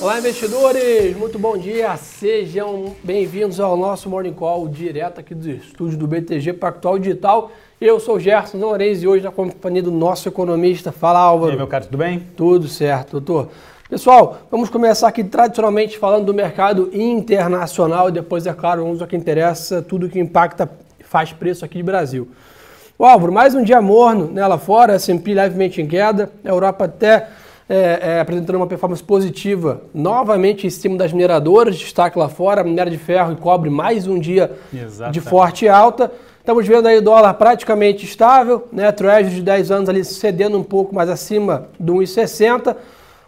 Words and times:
Olá, 0.00 0.18
investidores! 0.18 1.14
Muito 1.14 1.38
bom 1.38 1.58
dia! 1.58 1.94
Sejam 1.98 2.96
bem-vindos 3.04 3.60
ao 3.60 3.76
nosso 3.76 4.08
Morning 4.08 4.32
Call 4.32 4.66
direto 4.66 5.20
aqui 5.20 5.34
dos 5.34 5.46
estúdios 5.46 5.94
do 5.94 6.06
BTG 6.06 6.54
Pactual 6.54 6.98
Digital. 6.98 7.52
Eu 7.78 8.00
sou 8.00 8.16
o 8.16 8.18
Gerson 8.18 8.56
Lourenço 8.56 9.04
e 9.04 9.06
hoje 9.06 9.22
na 9.22 9.30
companhia 9.30 9.82
do 9.82 9.90
nosso 9.90 10.26
economista. 10.26 10.90
Fala, 10.90 11.18
Álvaro. 11.18 11.50
E 11.50 11.52
aí, 11.52 11.58
meu 11.58 11.66
caro, 11.66 11.84
tudo 11.84 11.98
bem? 11.98 12.18
Tudo 12.34 12.66
certo, 12.66 13.20
doutor. 13.20 13.50
Pessoal, 13.90 14.38
vamos 14.50 14.70
começar 14.70 15.06
aqui 15.06 15.22
tradicionalmente 15.22 15.98
falando 15.98 16.24
do 16.24 16.32
mercado 16.32 16.88
internacional 16.94 18.08
e 18.08 18.12
depois, 18.12 18.46
é 18.46 18.54
claro, 18.54 18.82
vamos 18.82 19.02
ao 19.02 19.06
que 19.06 19.16
interessa, 19.16 19.82
tudo 19.82 20.08
que 20.08 20.18
impacta 20.18 20.70
e 20.98 21.04
faz 21.04 21.30
preço 21.34 21.62
aqui 21.62 21.76
de 21.76 21.82
Brasil. 21.82 22.26
O 22.98 23.04
Álvaro, 23.04 23.30
mais 23.30 23.54
um 23.54 23.62
dia 23.62 23.82
morno 23.82 24.30
né, 24.32 24.46
lá 24.46 24.56
fora, 24.56 24.94
S&P 24.94 25.34
levemente 25.34 25.82
em 25.82 25.86
queda, 25.86 26.30
a 26.42 26.48
Europa 26.48 26.86
até 26.86 27.28
é, 27.72 28.16
é, 28.16 28.20
apresentando 28.20 28.56
uma 28.56 28.66
performance 28.66 29.00
positiva, 29.00 29.82
novamente 29.94 30.66
em 30.66 30.70
cima 30.70 30.96
das 30.96 31.12
mineradoras, 31.12 31.78
destaque 31.78 32.18
lá 32.18 32.28
fora, 32.28 32.64
minério 32.64 32.90
de 32.90 32.98
ferro 32.98 33.32
e 33.32 33.36
cobre 33.36 33.70
mais 33.70 34.08
um 34.08 34.18
dia 34.18 34.50
Exato. 34.74 35.12
de 35.12 35.20
forte 35.20 35.68
alta. 35.68 36.10
Estamos 36.40 36.66
vendo 36.66 36.88
aí 36.88 36.98
o 36.98 37.02
dólar 37.02 37.32
praticamente 37.34 38.04
estável, 38.04 38.66
né? 38.72 38.90
Treasury 38.90 39.36
de 39.36 39.42
10 39.42 39.70
anos 39.70 39.88
ali 39.88 40.04
cedendo 40.04 40.58
um 40.58 40.64
pouco 40.64 40.92
mais 40.92 41.08
acima 41.08 41.68
do 41.78 41.94
1,60. 41.94 42.74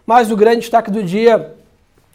Mas 0.05 0.29
o 0.29 0.35
grande 0.35 0.59
destaque 0.59 0.91
do 0.91 1.01
dia, 1.01 1.53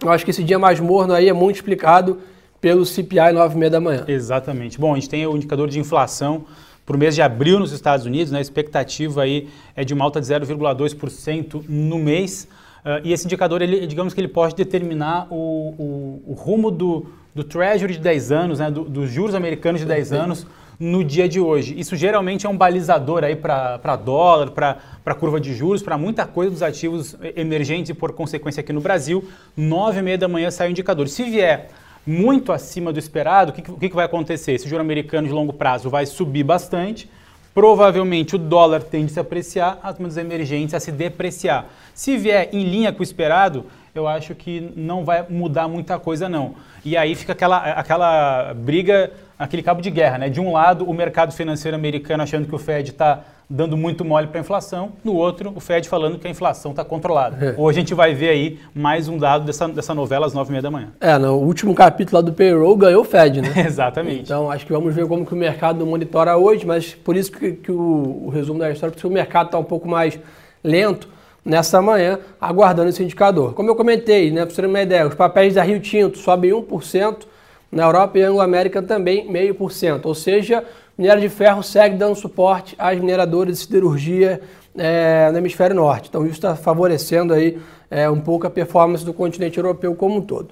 eu 0.05 0.11
acho 0.11 0.23
que 0.23 0.31
esse 0.31 0.45
dia 0.45 0.59
mais 0.59 0.79
morno 0.79 1.15
aí 1.15 1.31
é 1.31 1.33
muito 1.33 1.57
explicado 1.57 2.19
pelo 2.61 2.85
CPI 2.85 3.33
9,5 3.33 3.71
da 3.71 3.81
manhã. 3.81 4.05
Exatamente. 4.07 4.79
Bom, 4.79 4.93
a 4.93 4.97
gente 4.97 5.09
tem 5.09 5.27
o 5.27 5.35
indicador 5.35 5.67
de 5.67 5.81
inflação 5.81 6.45
para 6.89 6.97
o 6.97 6.99
mês 6.99 7.15
de 7.15 7.21
abril 7.21 7.59
nos 7.59 7.71
Estados 7.71 8.07
Unidos, 8.07 8.33
né, 8.33 8.39
a 8.39 8.41
expectativa 8.41 9.23
aí 9.23 9.47
é 9.77 9.85
de 9.85 9.93
uma 9.93 10.07
alta 10.07 10.23
de 10.23 10.27
0,2% 10.27 11.63
no 11.69 11.99
mês. 11.99 12.49
Uh, 12.83 13.05
e 13.05 13.13
esse 13.13 13.27
indicador, 13.27 13.61
ele, 13.61 13.87
digamos 13.87 14.15
que 14.15 14.21
ele 14.23 14.29
pode 14.29 14.55
determinar 14.55 15.27
o, 15.31 15.35
o, 15.37 16.23
o 16.29 16.33
rumo 16.33 16.71
do, 16.71 17.05
do 17.35 17.45
Treasury 17.45 17.93
de 17.93 17.99
10 17.99 18.33
anos, 18.33 18.59
né, 18.59 18.71
do, 18.71 18.85
dos 18.85 19.11
juros 19.11 19.35
americanos 19.35 19.83
de 19.83 19.87
10 19.87 20.13
anos 20.15 20.47
no 20.81 21.05
dia 21.05 21.29
de 21.29 21.39
hoje. 21.39 21.79
Isso 21.79 21.95
geralmente 21.95 22.47
é 22.47 22.49
um 22.49 22.57
balizador 22.57 23.23
aí 23.23 23.37
para 23.37 23.97
dólar, 23.97 24.53
para 24.53 25.15
curva 25.15 25.39
de 25.39 25.53
juros, 25.53 25.83
para 25.83 25.99
muita 25.99 26.25
coisa 26.25 26.51
dos 26.51 26.63
ativos 26.63 27.15
emergentes 27.37 27.91
e 27.91 27.95
por 27.95 28.13
consequência 28.13 28.63
aqui 28.63 28.73
no 28.73 28.81
Brasil. 28.81 29.29
9 29.55 29.99
e 29.99 30.03
meia 30.03 30.17
da 30.17 30.27
manhã 30.27 30.51
sai 30.51 30.69
o 30.69 30.71
indicador. 30.71 31.07
Se 31.07 31.25
vier 31.25 31.69
muito 32.09 32.53
acima 32.53 32.91
do 32.91 32.99
esperado, 32.99 33.51
o 33.51 33.77
que, 33.79 33.91
que, 33.91 33.95
vai 33.95 34.07
acontecer? 34.07 34.53
Esse 34.53 34.67
juro 34.67 34.81
americano 34.81 35.29
de 35.29 35.35
longo 35.35 35.53
prazo 35.53 35.91
vai 35.91 36.07
subir 36.07 36.43
bastante, 36.43 37.07
provavelmente 37.53 38.35
o 38.35 38.39
dólar 38.39 38.83
tende 38.83 39.11
a 39.11 39.15
se 39.15 39.21
apreciar, 39.21 39.79
as 39.83 39.99
moedas 39.99 40.17
emergentes 40.17 40.75
a 40.75 40.81
se 40.81 40.91
depreciar. 40.91 41.67
Se 41.93 42.17
vier 42.17 42.49
em 42.51 42.65
linha 42.65 42.95
com 42.95 43.01
o 43.01 43.03
esperado, 43.03 43.67
eu 43.95 44.09
acho 44.09 44.35
que 44.35 44.73
não 44.75 45.05
vai 45.05 45.27
mudar 45.29 45.69
muita 45.69 45.99
coisa 45.99 46.31
não. 46.31 46.55
E 46.83 46.97
aí 46.97 47.15
fica 47.15 47.33
aquela, 47.33 47.59
aquela 47.59 48.55
briga, 48.55 49.13
aquele 49.39 49.63
cabo 49.63 49.83
de 49.83 49.91
guerra, 49.91 50.17
né? 50.17 50.31
De 50.31 50.41
um 50.41 50.51
lado, 50.51 50.89
o 50.89 50.95
mercado 50.95 51.35
financeiro 51.35 51.77
americano 51.77 52.23
achando 52.23 52.49
que 52.49 52.55
o 52.55 52.59
Fed 52.59 52.89
está 52.89 53.23
dando 53.51 53.77
muito 53.77 54.05
mole 54.05 54.27
para 54.27 54.41
a 54.41 54.43
inflação, 54.43 54.93
no 55.03 55.15
outro, 55.15 55.53
o 55.57 55.61
Fed 55.61 55.89
falando 55.89 56.19
que 56.19 56.27
a 56.27 56.31
inflação 56.31 56.73
está 56.73 56.85
controlada. 56.85 57.47
É. 57.47 57.55
Hoje 57.57 57.79
a 57.79 57.81
gente 57.81 57.95
vai 57.95 58.15
ver 58.15 58.29
aí 58.29 58.59
mais 58.75 59.09
um 59.09 59.17
dado 59.17 59.47
dessa, 59.47 59.67
dessa 59.69 59.95
novela 59.95 60.27
às 60.27 60.35
nove 60.35 60.51
e 60.51 60.53
meia 60.53 60.63
da 60.63 60.71
manhã. 60.71 60.89
É, 61.01 61.17
no 61.17 61.35
último 61.37 61.75
capítulo 61.75 62.17
lá 62.17 62.21
do 62.21 62.33
payroll 62.33 62.77
ganhou 62.77 63.01
o 63.01 63.05
Fed, 63.05 63.41
né? 63.41 63.49
Exatamente. 63.67 64.21
Então 64.23 64.51
acho 64.51 64.67
que 64.67 64.73
vamos 64.73 64.95
ver 64.95 65.07
como 65.07 65.25
que 65.25 65.33
o 65.33 65.37
mercado 65.37 65.87
monitora 65.87 66.37
hoje, 66.37 66.67
mas 66.67 66.95
por 66.95 67.17
isso 67.17 67.33
que, 67.33 67.53
que 67.53 67.73
o, 67.73 68.25
o, 68.27 68.29
resumo 68.29 68.59
da 68.59 68.71
história, 68.71 68.93
porque 68.93 69.07
o 69.07 69.11
mercado 69.11 69.47
está 69.47 69.59
um 69.59 69.65
pouco 69.65 69.89
mais 69.89 70.19
lento 70.63 71.09
nessa 71.43 71.81
manhã, 71.81 72.19
aguardando 72.39 72.91
esse 72.91 73.03
indicador. 73.03 73.55
Como 73.55 73.71
eu 73.71 73.75
comentei, 73.75 74.31
né, 74.31 74.45
para 74.45 74.55
você 74.55 74.61
ter 74.61 74.69
uma 74.69 74.83
ideia, 74.83 75.07
os 75.07 75.15
papéis 75.15 75.55
da 75.55 75.63
Rio 75.63 75.81
Tinto 75.81 76.19
sobem 76.19 76.51
1%, 76.51 77.27
na 77.71 77.85
Europa 77.85 78.19
e 78.19 78.23
Anglo-América 78.23 78.83
também 78.83 79.27
0,5%, 79.31 80.01
ou 80.05 80.15
seja, 80.15 80.65
minério 80.99 81.23
de 81.23 81.29
ferro 81.29 81.63
segue 81.63 81.97
dando 81.97 82.17
suporte 82.17 82.75
às 82.77 82.99
mineradoras 82.99 83.55
de 83.55 83.65
siderurgia 83.65 84.41
é, 84.77 85.31
no 85.31 85.39
hemisfério 85.39 85.77
norte. 85.77 86.09
Então 86.09 86.25
isso 86.25 86.35
está 86.35 86.57
favorecendo 86.57 87.33
aí 87.33 87.59
é, 87.89 88.11
um 88.11 88.21
pouco 88.21 88.47
a 88.47 88.51
performance 88.51 89.05
do 89.05 89.15
continente 89.15 89.57
europeu 89.59 89.95
como 89.95 90.17
um 90.17 90.21
todo. 90.21 90.49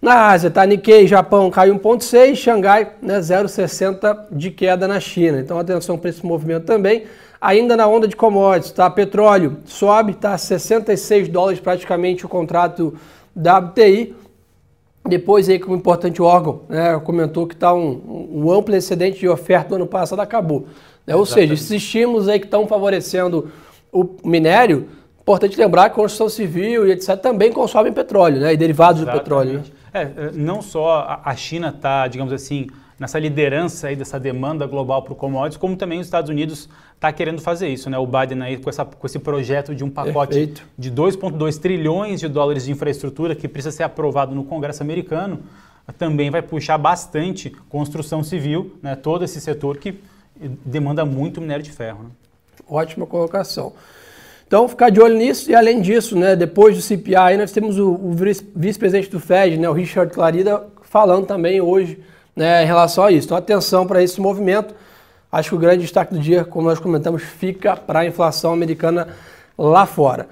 Na 0.00 0.28
Ásia, 0.28 0.50
tá? 0.50 0.64
Nikkei, 0.66 1.06
Japão 1.06 1.50
caiu 1.50 1.74
1,6, 1.78 2.36
Xangai 2.36 2.92
né, 3.00 3.18
0,60 3.18 4.26
de 4.30 4.50
queda 4.50 4.86
na 4.86 5.00
China. 5.00 5.40
Então 5.40 5.58
atenção 5.58 5.96
para 5.96 6.10
esse 6.10 6.24
movimento 6.24 6.64
também. 6.64 7.04
Ainda 7.40 7.76
na 7.76 7.86
onda 7.86 8.06
de 8.06 8.14
commodities, 8.14 8.72
tá? 8.72 8.88
Petróleo 8.90 9.58
sobe, 9.64 10.14
tá? 10.14 10.36
66 10.36 11.28
dólares 11.28 11.60
praticamente 11.60 12.26
o 12.26 12.28
contrato 12.28 12.94
da 13.34 13.58
WTI. 13.58 14.14
Depois 15.08 15.48
aí, 15.48 15.58
como 15.58 15.76
importante 15.76 16.20
órgão, 16.20 16.62
né, 16.68 16.98
comentou 17.04 17.46
que 17.46 17.54
está 17.54 17.72
um, 17.72 18.28
um, 18.32 18.50
amplo 18.50 18.74
excedente 18.74 19.18
de 19.18 19.28
oferta 19.28 19.70
do 19.70 19.74
ano 19.76 19.86
passado 19.86 20.20
acabou. 20.20 20.66
Né? 21.06 21.14
Ou 21.14 21.24
seja, 21.24 21.54
esses 21.54 21.70
estímulos 21.70 22.28
aí 22.28 22.38
que 22.38 22.46
estão 22.46 22.66
favorecendo 22.66 23.50
o 23.92 24.06
minério, 24.24 24.88
importante 25.20 25.58
lembrar 25.58 25.84
que 25.84 25.92
a 25.92 25.94
construção 25.94 26.28
civil 26.28 26.86
e 26.86 26.92
etc. 26.92 27.16
também 27.16 27.52
consomem 27.52 27.92
petróleo, 27.92 28.40
né? 28.40 28.52
E 28.52 28.56
derivados 28.56 29.02
Exatamente. 29.02 29.20
do 29.20 29.24
petróleo. 29.24 29.52
Né? 29.58 29.64
É, 29.92 30.00
é, 30.02 30.30
não 30.34 30.60
só 30.60 31.20
a 31.24 31.34
China 31.34 31.72
está, 31.74 32.06
digamos 32.06 32.32
assim, 32.32 32.68
nessa 32.98 33.18
liderança 33.18 33.88
aí 33.88 33.96
dessa 33.96 34.18
demanda 34.18 34.66
global 34.66 35.02
para 35.02 35.12
o 35.12 35.16
commodities, 35.16 35.58
como 35.58 35.76
também 35.76 36.00
os 36.00 36.06
Estados 36.06 36.30
Unidos 36.30 36.68
está 36.94 37.12
querendo 37.12 37.40
fazer 37.40 37.68
isso, 37.68 37.90
né? 37.90 37.98
O 37.98 38.06
Biden 38.06 38.42
aí 38.42 38.56
com, 38.56 38.70
essa, 38.70 38.84
com 38.84 39.06
esse 39.06 39.18
projeto 39.18 39.74
de 39.74 39.84
um 39.84 39.90
pacote 39.90 40.34
Perfeito. 40.34 40.66
de 40.78 40.90
2,2 40.90 41.58
trilhões 41.58 42.20
de 42.20 42.28
dólares 42.28 42.64
de 42.64 42.72
infraestrutura 42.72 43.34
que 43.34 43.46
precisa 43.46 43.76
ser 43.76 43.82
aprovado 43.82 44.34
no 44.34 44.44
Congresso 44.44 44.82
americano, 44.82 45.40
também 45.98 46.30
vai 46.30 46.42
puxar 46.42 46.78
bastante 46.78 47.50
construção 47.68 48.24
civil, 48.24 48.76
né? 48.82 48.96
Todo 48.96 49.24
esse 49.24 49.40
setor 49.40 49.76
que 49.76 50.00
demanda 50.64 51.04
muito 51.04 51.40
minério 51.40 51.62
de 51.62 51.70
ferro. 51.70 52.04
Né? 52.04 52.10
Ótima 52.68 53.06
colocação. 53.06 53.72
Então, 54.46 54.68
ficar 54.68 54.90
de 54.90 55.00
olho 55.00 55.16
nisso 55.16 55.50
e 55.50 55.54
além 55.54 55.80
disso, 55.80 56.16
né, 56.16 56.36
depois 56.36 56.76
do 56.76 56.82
CPI, 56.82 57.36
nós 57.36 57.50
temos 57.50 57.78
o, 57.78 57.90
o 57.90 58.12
vice-presidente 58.54 59.10
do 59.10 59.18
Fed, 59.18 59.58
né, 59.58 59.68
o 59.68 59.72
Richard 59.72 60.12
Clarida, 60.12 60.64
falando 60.82 61.26
também 61.26 61.60
hoje 61.60 61.98
né, 62.36 62.62
em 62.62 62.66
relação 62.66 63.04
a 63.04 63.10
isso. 63.10 63.26
Então, 63.26 63.38
atenção 63.38 63.86
para 63.86 64.02
esse 64.02 64.20
movimento. 64.20 64.74
Acho 65.32 65.50
que 65.50 65.54
o 65.56 65.58
grande 65.58 65.82
destaque 65.82 66.14
do 66.14 66.20
dia, 66.20 66.44
como 66.44 66.68
nós 66.68 66.78
comentamos, 66.78 67.22
fica 67.22 67.74
para 67.74 68.00
a 68.00 68.06
inflação 68.06 68.52
americana 68.52 69.08
lá 69.58 69.86
fora. 69.86 70.28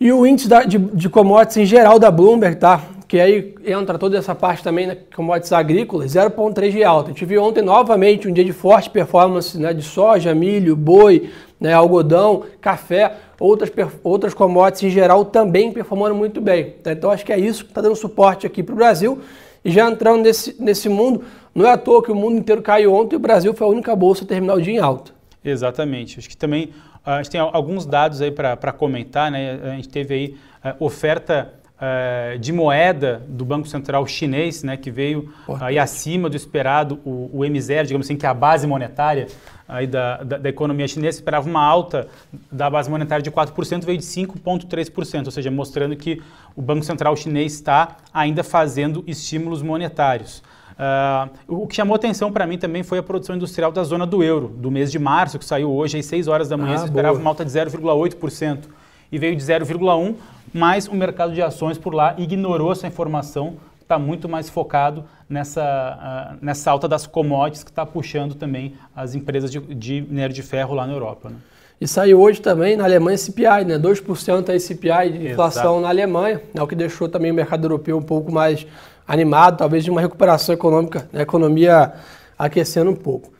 E 0.00 0.10
o 0.12 0.26
índice 0.26 0.48
da, 0.48 0.64
de, 0.64 0.78
de, 0.78 1.08
commodities 1.08 1.58
em 1.58 1.64
geral 1.64 1.96
da 1.98 2.10
Bloomberg, 2.10 2.56
tá? 2.56 2.82
Que 3.06 3.20
aí 3.20 3.54
entra 3.64 3.98
toda 3.98 4.18
essa 4.18 4.34
parte 4.34 4.64
também, 4.64 4.86
né, 4.86 4.96
commodities 5.14 5.52
agrícolas, 5.52 6.12
0,3 6.12 6.70
de 6.72 6.82
alta. 6.82 7.10
A 7.10 7.12
gente 7.12 7.24
viu 7.24 7.40
ontem 7.40 7.62
novamente 7.62 8.26
um 8.26 8.32
dia 8.32 8.44
de 8.44 8.52
forte 8.52 8.90
performance 8.90 9.56
né, 9.56 9.72
de 9.72 9.82
soja, 9.82 10.34
milho, 10.34 10.74
boi, 10.74 11.30
né, 11.60 11.72
algodão, 11.72 12.42
café, 12.60 13.12
outras, 13.38 13.70
outras 14.02 14.34
commodities 14.34 14.90
em 14.90 14.90
geral 14.90 15.24
também 15.24 15.70
performando 15.70 16.16
muito 16.16 16.40
bem. 16.40 16.74
Tá? 16.82 16.90
Então 16.90 17.10
acho 17.10 17.24
que 17.24 17.32
é 17.32 17.38
isso 17.38 17.64
que 17.64 17.70
está 17.70 17.80
dando 17.80 17.94
suporte 17.94 18.44
aqui 18.44 18.60
para 18.60 18.72
o 18.72 18.76
Brasil. 18.76 19.20
E 19.64 19.70
já 19.70 19.88
entrando 19.88 20.22
nesse, 20.22 20.56
nesse 20.60 20.88
mundo, 20.88 21.22
não 21.54 21.66
é 21.66 21.72
à 21.72 21.78
toa 21.78 22.02
que 22.02 22.10
o 22.10 22.14
mundo 22.14 22.36
inteiro 22.36 22.62
caiu 22.62 22.94
ontem 22.94 23.14
e 23.14 23.16
o 23.16 23.20
Brasil 23.20 23.52
foi 23.54 23.66
a 23.66 23.70
única 23.70 23.94
bolsa 23.94 24.24
a 24.24 24.26
terminar 24.26 24.54
o 24.54 24.62
dia 24.62 24.74
em 24.74 24.78
alta. 24.78 25.12
Exatamente. 25.44 26.18
Acho 26.18 26.28
que 26.28 26.36
também 26.36 26.70
a 27.04 27.16
gente 27.16 27.30
tem 27.30 27.40
alguns 27.40 27.84
dados 27.84 28.20
aí 28.20 28.30
para 28.30 28.72
comentar. 28.72 29.30
Né? 29.30 29.58
A 29.62 29.70
gente 29.70 29.88
teve 29.88 30.14
aí 30.14 30.36
uh, 30.64 30.84
oferta 30.84 31.52
uh, 31.76 32.38
de 32.38 32.52
moeda 32.52 33.22
do 33.28 33.44
Banco 33.44 33.66
Central 33.66 34.06
chinês, 34.06 34.62
né, 34.62 34.76
que 34.76 34.90
veio 34.90 35.32
aí 35.60 35.78
acima 35.78 36.30
do 36.30 36.36
esperado, 36.36 37.00
o, 37.04 37.30
o 37.32 37.40
M0, 37.40 37.86
digamos 37.86 38.06
assim, 38.06 38.16
que 38.16 38.24
é 38.24 38.28
a 38.28 38.34
base 38.34 38.66
monetária 38.66 39.26
aí 39.68 39.86
da, 39.86 40.22
da, 40.22 40.38
da, 40.38 40.48
economia 40.48 40.86
chinesa, 40.86 41.18
esperava 41.18 41.48
uma 41.48 41.64
alta 41.64 42.06
da 42.50 42.68
base 42.68 42.90
monetária 42.90 43.22
de 43.22 43.30
4%, 43.30 43.84
veio 43.84 43.98
de 43.98 44.04
5,3%, 44.04 45.26
ou 45.26 45.30
seja, 45.30 45.50
mostrando 45.50 45.96
que 45.96 46.22
o 46.54 46.60
Banco 46.60 46.84
Central 46.84 47.16
chinês 47.16 47.54
está 47.54 47.96
ainda 48.12 48.44
fazendo 48.44 49.02
estímulos 49.06 49.62
monetários. 49.62 50.42
Uh, 50.72 51.62
o 51.62 51.66
que 51.66 51.74
chamou 51.74 51.94
atenção 51.94 52.32
para 52.32 52.46
mim 52.46 52.58
também 52.58 52.82
foi 52.82 52.98
a 52.98 53.02
produção 53.02 53.36
industrial 53.36 53.70
da 53.70 53.84
zona 53.84 54.06
do 54.06 54.22
euro, 54.22 54.48
do 54.48 54.70
mês 54.70 54.90
de 54.90 54.98
março, 54.98 55.38
que 55.38 55.44
saiu 55.44 55.70
hoje 55.70 55.98
às 55.98 56.06
6 56.06 56.28
horas 56.28 56.48
da 56.48 56.56
manhã, 56.56 56.74
ah, 56.74 56.78
se 56.78 56.84
esperava 56.86 57.18
uma 57.18 57.30
alta 57.30 57.44
de 57.44 57.50
0,8% 57.50 58.58
e 59.10 59.18
veio 59.18 59.36
de 59.36 59.42
0,1%, 59.42 60.14
mas 60.52 60.88
o 60.88 60.94
mercado 60.94 61.32
de 61.32 61.42
ações 61.42 61.78
por 61.78 61.94
lá 61.94 62.14
ignorou 62.18 62.72
essa 62.72 62.86
informação, 62.86 63.56
está 63.80 63.98
muito 63.98 64.28
mais 64.28 64.48
focado 64.48 65.04
nessa, 65.28 66.34
uh, 66.34 66.44
nessa 66.44 66.70
alta 66.70 66.88
das 66.88 67.06
commodities 67.06 67.62
que 67.62 67.70
está 67.70 67.84
puxando 67.84 68.34
também 68.34 68.74
as 68.96 69.14
empresas 69.14 69.50
de, 69.50 69.60
de 69.60 70.00
minério 70.00 70.34
de 70.34 70.42
ferro 70.42 70.74
lá 70.74 70.86
na 70.86 70.92
Europa. 70.92 71.28
Né? 71.30 71.36
E 71.82 71.88
saiu 71.88 72.20
hoje 72.20 72.40
também 72.40 72.76
na 72.76 72.84
Alemanha 72.84 73.18
CPI, 73.18 73.64
né? 73.66 73.76
2% 73.76 74.54
a 74.54 74.60
CPI 74.60 75.18
de 75.18 75.32
inflação 75.32 75.62
Exato. 75.62 75.80
na 75.80 75.88
Alemanha, 75.88 76.40
é 76.54 76.62
o 76.62 76.66
que 76.66 76.76
deixou 76.76 77.08
também 77.08 77.32
o 77.32 77.34
mercado 77.34 77.64
europeu 77.64 77.98
um 77.98 78.02
pouco 78.02 78.30
mais 78.30 78.64
animado, 79.06 79.58
talvez 79.58 79.84
de 79.84 79.90
uma 79.90 80.00
recuperação 80.00 80.54
econômica, 80.54 81.08
né? 81.12 81.22
economia 81.22 81.92
aquecendo 82.38 82.90
um 82.90 82.96
pouco. 82.96 83.30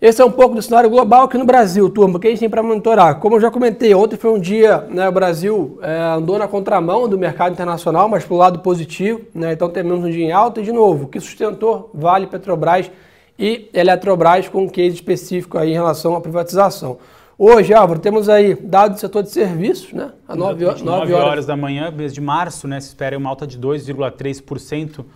Esse 0.00 0.22
é 0.22 0.24
um 0.24 0.30
pouco 0.30 0.54
do 0.54 0.62
cenário 0.62 0.88
global 0.88 1.24
aqui 1.24 1.36
no 1.36 1.44
Brasil, 1.44 1.90
turma, 1.90 2.18
que 2.18 2.26
a 2.26 2.30
gente 2.30 2.40
tem 2.40 2.48
para 2.48 2.62
monitorar. 2.62 3.16
Como 3.16 3.36
eu 3.36 3.40
já 3.40 3.50
comentei, 3.50 3.94
ontem 3.94 4.16
foi 4.16 4.30
um 4.30 4.38
dia, 4.38 4.86
né, 4.88 5.06
o 5.06 5.12
Brasil 5.12 5.78
é, 5.82 6.14
andou 6.16 6.38
na 6.38 6.48
contramão 6.48 7.06
do 7.06 7.18
mercado 7.18 7.52
internacional, 7.52 8.08
mas 8.08 8.24
para 8.24 8.34
o 8.34 8.36
lado 8.38 8.60
positivo, 8.60 9.20
né, 9.34 9.52
então 9.52 9.68
temos 9.68 10.02
um 10.02 10.10
dia 10.10 10.24
em 10.24 10.32
alta 10.32 10.62
e, 10.62 10.64
de 10.64 10.72
novo, 10.72 11.04
o 11.04 11.06
que 11.06 11.20
sustentou 11.20 11.90
Vale, 11.92 12.26
Petrobras 12.26 12.90
e 13.38 13.68
Eletrobras 13.74 14.48
com 14.48 14.62
um 14.62 14.68
case 14.70 14.94
específico 14.94 15.58
aí 15.58 15.68
em 15.68 15.74
relação 15.74 16.16
à 16.16 16.20
privatização. 16.22 16.96
Hoje, 17.42 17.72
Álvaro, 17.72 17.98
temos 17.98 18.28
aí 18.28 18.54
dados 18.54 18.98
do 18.98 19.00
setor 19.00 19.22
de 19.22 19.30
serviços, 19.30 19.94
né? 19.94 20.12
A 20.28 20.36
9, 20.36 20.62
9, 20.62 20.84
9 20.84 21.14
horas. 21.14 21.26
horas 21.26 21.46
da 21.46 21.56
manhã, 21.56 21.90
mês 21.90 22.12
de 22.12 22.20
março, 22.20 22.68
né? 22.68 22.78
Se 22.78 22.88
espera 22.88 23.16
uma 23.16 23.30
alta 23.30 23.46
de 23.46 23.58
2,3% 23.58 25.06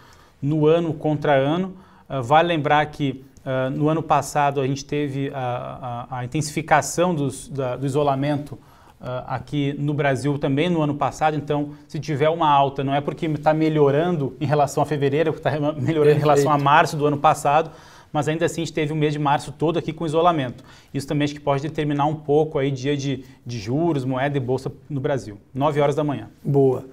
no 0.41 0.67
ano 0.67 0.95
contra 0.95 1.35
ano. 1.35 1.75
Uh, 2.09 2.23
vale 2.23 2.49
lembrar 2.49 2.87
que 2.87 3.23
Uh, 3.45 3.69
no 3.69 3.91
ano 3.91 4.03
passado, 4.03 4.59
a 4.59 4.67
gente 4.67 4.87
teve 4.87 5.31
a, 5.35 6.07
a, 6.09 6.21
a 6.21 6.25
intensificação 6.25 7.15
dos, 7.15 7.47
da, 7.47 7.77
do 7.77 7.85
isolamento 7.85 8.53
uh, 8.53 9.23
aqui 9.27 9.77
no 9.79 9.93
Brasil 9.93 10.39
também 10.39 10.71
no 10.71 10.81
ano 10.81 10.95
passado. 10.95 11.37
Então, 11.37 11.73
se 11.87 12.01
tiver 12.01 12.31
uma 12.31 12.49
alta, 12.49 12.83
não 12.83 12.95
é 12.95 13.03
porque 13.03 13.27
está 13.27 13.53
melhorando 13.53 14.35
em 14.41 14.47
relação 14.47 14.83
a 14.83 14.87
fevereiro, 14.87 15.33
está 15.33 15.51
melhorando 15.77 15.77
Perfeito. 15.77 16.17
em 16.17 16.21
relação 16.21 16.51
a 16.51 16.57
março 16.57 16.97
do 16.97 17.05
ano 17.05 17.19
passado, 17.19 17.71
mas 18.15 18.29
ainda 18.29 18.47
assim 18.47 18.63
a 18.63 18.65
gente 18.65 18.73
teve 18.73 18.93
o 18.93 18.97
mês 18.97 19.13
de 19.13 19.19
março 19.19 19.51
todo 19.51 19.77
aqui 19.77 19.93
com 19.93 20.07
isolamento. 20.07 20.63
Isso 20.95 21.05
também 21.05 21.25
acho 21.25 21.35
que 21.35 21.41
pode 21.41 21.61
determinar 21.61 22.07
um 22.07 22.15
pouco 22.15 22.61
aí 22.61 22.71
dia 22.71 22.97
de, 22.97 23.25
de 23.45 23.59
juros, 23.59 24.05
moeda 24.05 24.37
e 24.37 24.41
bolsa 24.41 24.71
no 24.89 25.01
Brasil. 25.01 25.37
9 25.53 25.81
horas 25.81 25.97
da 25.97 26.05
manhã. 26.05 26.29
Boa. 26.41 26.85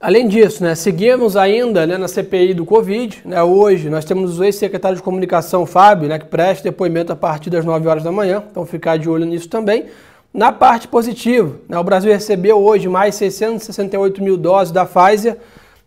Além 0.00 0.28
disso, 0.28 0.62
né, 0.62 0.76
seguimos 0.76 1.36
ainda 1.36 1.88
né, 1.88 1.98
na 1.98 2.06
CPI 2.06 2.54
do 2.54 2.64
Covid. 2.64 3.20
Né, 3.24 3.42
hoje 3.42 3.90
nós 3.90 4.04
temos 4.04 4.38
o 4.38 4.44
ex-secretário 4.44 4.96
de 4.96 5.02
comunicação, 5.02 5.66
Fábio, 5.66 6.08
né, 6.08 6.20
que 6.20 6.26
presta 6.26 6.62
depoimento 6.62 7.12
a 7.12 7.16
partir 7.16 7.50
das 7.50 7.64
9 7.64 7.88
horas 7.88 8.04
da 8.04 8.12
manhã, 8.12 8.44
então 8.48 8.64
ficar 8.64 8.96
de 8.98 9.10
olho 9.10 9.26
nisso 9.26 9.48
também. 9.48 9.86
Na 10.32 10.52
parte 10.52 10.86
positiva, 10.86 11.56
né, 11.68 11.76
o 11.76 11.82
Brasil 11.82 12.12
recebeu 12.12 12.62
hoje 12.62 12.88
mais 12.88 13.16
668 13.16 14.22
mil 14.22 14.36
doses 14.36 14.72
da 14.72 14.86
Pfizer 14.86 15.36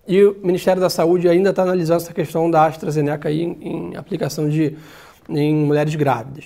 e 0.07 0.23
o 0.23 0.35
Ministério 0.43 0.81
da 0.81 0.89
Saúde 0.89 1.27
ainda 1.27 1.49
está 1.49 1.63
analisando 1.63 2.01
essa 2.03 2.13
questão 2.13 2.49
da 2.49 2.65
AstraZeneca 2.65 3.29
aí 3.29 3.41
em, 3.41 3.57
em 3.61 3.95
aplicação 3.95 4.47
de, 4.47 4.75
em 5.29 5.55
mulheres 5.55 5.95
grávidas. 5.95 6.45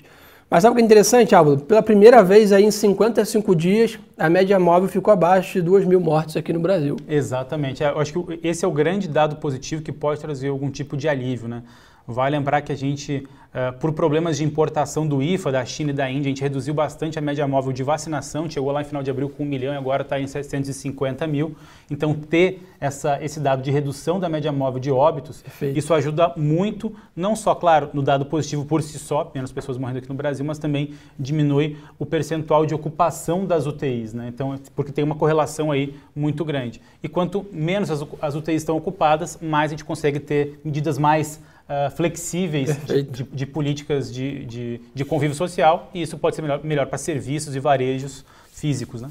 Mas 0.49 0.63
sabe 0.63 0.73
o 0.73 0.75
que 0.77 0.81
é 0.81 0.85
interessante, 0.85 1.35
Álvaro? 1.35 1.59
Pela 1.59 1.83
primeira 1.83 2.23
vez 2.23 2.51
aí 2.51 2.63
em 2.63 2.71
55 2.71 3.55
dias, 3.55 3.99
a 4.19 4.29
média 4.29 4.59
móvel 4.59 4.89
ficou 4.89 5.13
abaixo 5.13 5.53
de 5.53 5.61
2 5.61 5.85
mil 5.85 5.99
mortes 5.99 6.35
aqui 6.35 6.51
no 6.51 6.59
Brasil. 6.59 6.97
Exatamente. 7.07 7.81
Eu 7.81 7.99
acho 7.99 8.11
que 8.11 8.39
esse 8.43 8.65
é 8.65 8.67
o 8.67 8.71
grande 8.71 9.07
dado 9.07 9.37
positivo 9.37 9.81
que 9.81 9.93
pode 9.93 10.19
trazer 10.19 10.49
algum 10.49 10.69
tipo 10.69 10.97
de 10.97 11.07
alívio, 11.07 11.47
né? 11.47 11.63
Vai 12.11 12.31
lembrar 12.31 12.61
que 12.61 12.71
a 12.71 12.75
gente, 12.75 13.27
uh, 13.53 13.77
por 13.79 13.91
problemas 13.91 14.35
de 14.35 14.43
importação 14.43 15.07
do 15.07 15.21
IFA, 15.21 15.51
da 15.51 15.63
China 15.63 15.91
e 15.91 15.93
da 15.93 16.09
Índia, 16.09 16.23
a 16.23 16.29
gente 16.29 16.41
reduziu 16.41 16.73
bastante 16.73 17.19
a 17.19 17.21
média 17.21 17.47
móvel 17.47 17.71
de 17.71 17.83
vacinação, 17.83 18.49
chegou 18.49 18.71
lá 18.71 18.81
em 18.81 18.83
final 18.83 19.03
de 19.03 19.11
abril 19.11 19.29
com 19.29 19.43
1 19.43 19.45
milhão 19.45 19.73
e 19.75 19.77
agora 19.77 20.01
está 20.01 20.19
em 20.19 20.25
750 20.25 21.27
mil. 21.27 21.55
Então, 21.91 22.15
ter 22.15 22.67
essa, 22.81 23.23
esse 23.23 23.39
dado 23.39 23.61
de 23.61 23.69
redução 23.69 24.19
da 24.19 24.27
média 24.27 24.51
móvel 24.51 24.79
de 24.79 24.89
óbitos, 24.89 25.43
Perfeito. 25.43 25.77
isso 25.77 25.93
ajuda 25.93 26.33
muito, 26.35 26.95
não 27.15 27.35
só, 27.35 27.53
claro, 27.53 27.91
no 27.93 28.01
dado 28.01 28.25
positivo 28.25 28.65
por 28.65 28.81
si 28.81 28.97
só, 28.97 29.31
menos 29.35 29.51
pessoas 29.51 29.77
morrendo 29.77 29.99
aqui 29.99 30.09
no 30.09 30.15
Brasil, 30.15 30.43
mas 30.43 30.57
também 30.57 30.95
diminui 31.19 31.77
o 31.99 32.07
percentual 32.07 32.65
de 32.65 32.73
ocupação 32.73 33.45
das 33.45 33.67
UTIs, 33.67 34.08
né? 34.13 34.27
Então, 34.27 34.59
porque 34.75 34.91
tem 34.91 35.03
uma 35.03 35.15
correlação 35.15 35.71
aí 35.71 35.95
muito 36.15 36.43
grande. 36.45 36.81
E 37.01 37.07
quanto 37.07 37.45
menos 37.51 37.89
as, 37.89 38.05
as 38.21 38.35
UTIs 38.35 38.61
estão 38.61 38.77
ocupadas, 38.77 39.37
mais 39.41 39.71
a 39.71 39.73
gente 39.73 39.85
consegue 39.85 40.19
ter 40.19 40.59
medidas 40.63 40.97
mais 40.97 41.39
uh, 41.69 41.91
flexíveis 41.91 42.77
de, 42.85 43.03
de, 43.03 43.23
de, 43.23 43.45
políticas 43.45 44.11
de, 44.11 44.45
de, 44.45 44.81
de, 44.93 45.05
convívio 45.05 45.35
social 45.35 45.89
e 45.93 46.01
isso 46.01 46.17
pode 46.17 46.35
ser 46.35 46.41
melhor, 46.41 46.59
melhor 46.63 46.87
para 46.87 46.97
serviços 46.97 47.55
e 47.55 47.59
varejos 47.59 48.25
físicos, 48.51 49.01
né? 49.01 49.09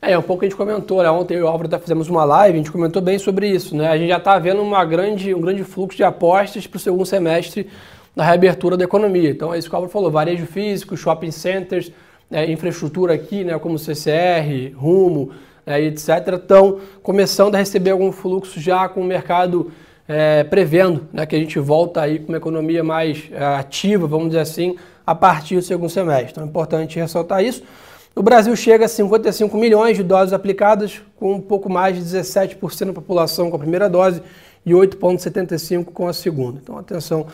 É, 0.00 0.12
é 0.12 0.18
um 0.18 0.22
pouco 0.22 0.44
a 0.44 0.48
gente 0.48 0.56
comentou, 0.56 1.02
né? 1.02 1.10
Ontem 1.10 1.34
eu 1.34 1.40
e 1.40 1.42
o 1.42 1.48
Álvaro 1.48 1.66
até 1.66 1.78
fizemos 1.78 2.08
uma 2.08 2.24
live, 2.24 2.54
a 2.54 2.58
gente 2.58 2.70
comentou 2.70 3.02
bem 3.02 3.18
sobre 3.18 3.48
isso, 3.48 3.76
né? 3.76 3.88
A 3.88 3.98
gente 3.98 4.08
já 4.08 4.18
está 4.18 4.38
vendo 4.38 4.62
uma 4.62 4.84
grande, 4.84 5.34
um 5.34 5.40
grande 5.40 5.64
fluxo 5.64 5.96
de 5.96 6.04
apostas 6.04 6.66
para 6.66 6.76
o 6.76 6.80
segundo 6.80 7.06
semestre 7.06 7.68
da 8.14 8.24
reabertura 8.24 8.76
da 8.76 8.84
economia. 8.84 9.30
Então 9.30 9.52
é 9.52 9.58
isso 9.58 9.68
que 9.68 9.74
o 9.74 9.76
Álvaro 9.76 9.92
falou, 9.92 10.10
varejo 10.10 10.46
físico, 10.46 10.96
shopping 10.96 11.30
centers, 11.30 11.90
né? 12.30 12.50
infraestrutura 12.50 13.14
aqui, 13.14 13.44
né? 13.44 13.58
como 13.58 13.78
CCR, 13.78 14.74
Rumo, 14.74 15.30
né? 15.64 15.80
etc. 15.82 16.08
estão 16.34 16.80
começando 17.02 17.54
a 17.54 17.58
receber 17.58 17.90
algum 17.90 18.12
fluxo 18.12 18.60
já 18.60 18.88
com 18.88 19.00
o 19.00 19.04
mercado 19.04 19.70
é, 20.08 20.44
prevendo 20.44 21.08
né, 21.12 21.26
que 21.26 21.34
a 21.34 21.38
gente 21.38 21.58
volta 21.58 22.00
aí 22.00 22.18
com 22.18 22.28
uma 22.28 22.38
economia 22.38 22.84
mais 22.84 23.24
é, 23.32 23.44
ativa, 23.44 24.06
vamos 24.06 24.28
dizer 24.28 24.40
assim, 24.40 24.76
a 25.06 25.14
partir 25.14 25.56
do 25.56 25.62
segundo 25.62 25.90
semestre. 25.90 26.30
Então 26.32 26.44
é 26.44 26.46
importante 26.46 26.98
ressaltar 26.98 27.44
isso. 27.44 27.62
O 28.14 28.22
Brasil 28.22 28.54
chega 28.56 28.86
a 28.86 28.88
55 28.88 29.56
milhões 29.58 29.96
de 29.96 30.02
doses 30.02 30.32
aplicadas, 30.32 31.02
com 31.16 31.34
um 31.34 31.40
pouco 31.40 31.68
mais 31.68 31.96
de 31.96 32.02
17% 32.02 32.86
da 32.86 32.92
população 32.92 33.50
com 33.50 33.56
a 33.56 33.58
primeira 33.58 33.90
dose 33.90 34.22
e 34.64 34.72
8,75% 34.72 35.84
com 35.84 36.08
a 36.08 36.14
segunda. 36.14 36.58
Então, 36.62 36.78
atenção 36.78 37.26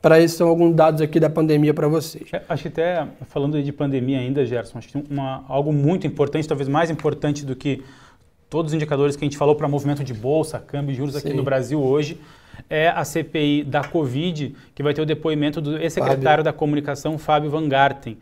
para 0.00 0.20
isso, 0.20 0.36
são 0.36 0.48
alguns 0.48 0.74
dados 0.74 1.00
aqui 1.00 1.18
da 1.18 1.28
pandemia 1.28 1.74
para 1.74 1.88
vocês. 1.88 2.28
Acho 2.48 2.62
que 2.62 2.68
até, 2.68 3.06
falando 3.26 3.60
de 3.62 3.72
pandemia 3.72 4.18
ainda, 4.18 4.44
Gerson, 4.46 4.78
acho 4.78 4.88
que 4.88 5.04
uma, 5.10 5.44
algo 5.48 5.72
muito 5.72 6.06
importante, 6.06 6.46
talvez 6.46 6.68
mais 6.68 6.90
importante 6.90 7.44
do 7.44 7.56
que 7.56 7.82
todos 8.48 8.70
os 8.70 8.74
indicadores 8.74 9.16
que 9.16 9.24
a 9.24 9.26
gente 9.26 9.36
falou 9.36 9.54
para 9.54 9.68
movimento 9.68 10.04
de 10.04 10.14
bolsa, 10.14 10.58
câmbio 10.58 10.92
e 10.92 10.94
juros 10.94 11.14
Sim. 11.14 11.20
aqui 11.28 11.36
no 11.36 11.42
Brasil 11.42 11.80
hoje, 11.82 12.18
é 12.68 12.88
a 12.88 13.04
CPI 13.04 13.64
da 13.64 13.82
Covid, 13.84 14.54
que 14.74 14.82
vai 14.82 14.94
ter 14.94 15.02
o 15.02 15.06
depoimento 15.06 15.60
do 15.60 15.78
ex-secretário 15.78 16.42
da 16.42 16.52
Comunicação, 16.52 17.18
Fábio 17.18 17.50
Van 17.50 17.68
Garten. 17.68 18.16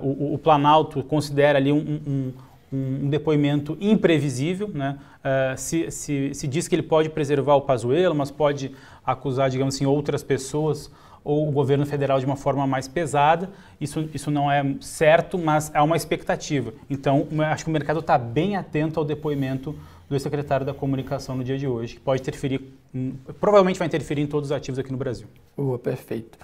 Uh, 0.00 0.06
o, 0.06 0.34
o, 0.34 0.38
Planalto 0.38 1.02
considera 1.04 1.58
ali 1.58 1.70
um, 1.70 2.00
um, 2.06 2.32
um, 2.72 3.08
depoimento 3.08 3.76
imprevisível, 3.80 4.68
né? 4.68 4.98
Uh, 5.18 5.58
se, 5.58 5.90
se, 5.90 6.34
se, 6.34 6.48
diz 6.48 6.66
que 6.66 6.74
ele 6.74 6.82
pode 6.82 7.08
preservar 7.10 7.54
o 7.54 7.60
Pazuello, 7.60 8.14
mas 8.14 8.30
pode 8.30 8.72
acusar, 9.04 9.50
digamos 9.50 9.74
assim, 9.74 9.86
outras 9.86 10.22
pessoas 10.22 10.90
ou 11.24 11.48
o 11.48 11.52
governo 11.52 11.86
federal 11.86 12.18
de 12.18 12.26
uma 12.26 12.36
forma 12.36 12.66
mais 12.66 12.88
pesada. 12.88 13.50
Isso, 13.80 14.08
isso 14.12 14.30
não 14.30 14.50
é 14.50 14.64
certo, 14.80 15.38
mas 15.38 15.70
é 15.74 15.80
uma 15.80 15.96
expectativa. 15.96 16.72
Então, 16.90 17.28
acho 17.50 17.64
que 17.64 17.70
o 17.70 17.72
mercado 17.72 18.00
está 18.00 18.18
bem 18.18 18.56
atento 18.56 18.98
ao 18.98 19.04
depoimento 19.04 19.76
do 20.08 20.18
secretário 20.18 20.66
da 20.66 20.74
comunicação 20.74 21.36
no 21.36 21.44
dia 21.44 21.56
de 21.56 21.66
hoje, 21.66 21.94
que 21.94 22.00
pode 22.00 22.20
interferir, 22.20 22.60
hum, 22.94 23.14
provavelmente 23.40 23.78
vai 23.78 23.86
interferir 23.86 24.22
em 24.22 24.26
todos 24.26 24.50
os 24.50 24.52
ativos 24.52 24.78
aqui 24.78 24.92
no 24.92 24.98
Brasil. 24.98 25.26
Boa, 25.56 25.78
perfeito. 25.78 26.38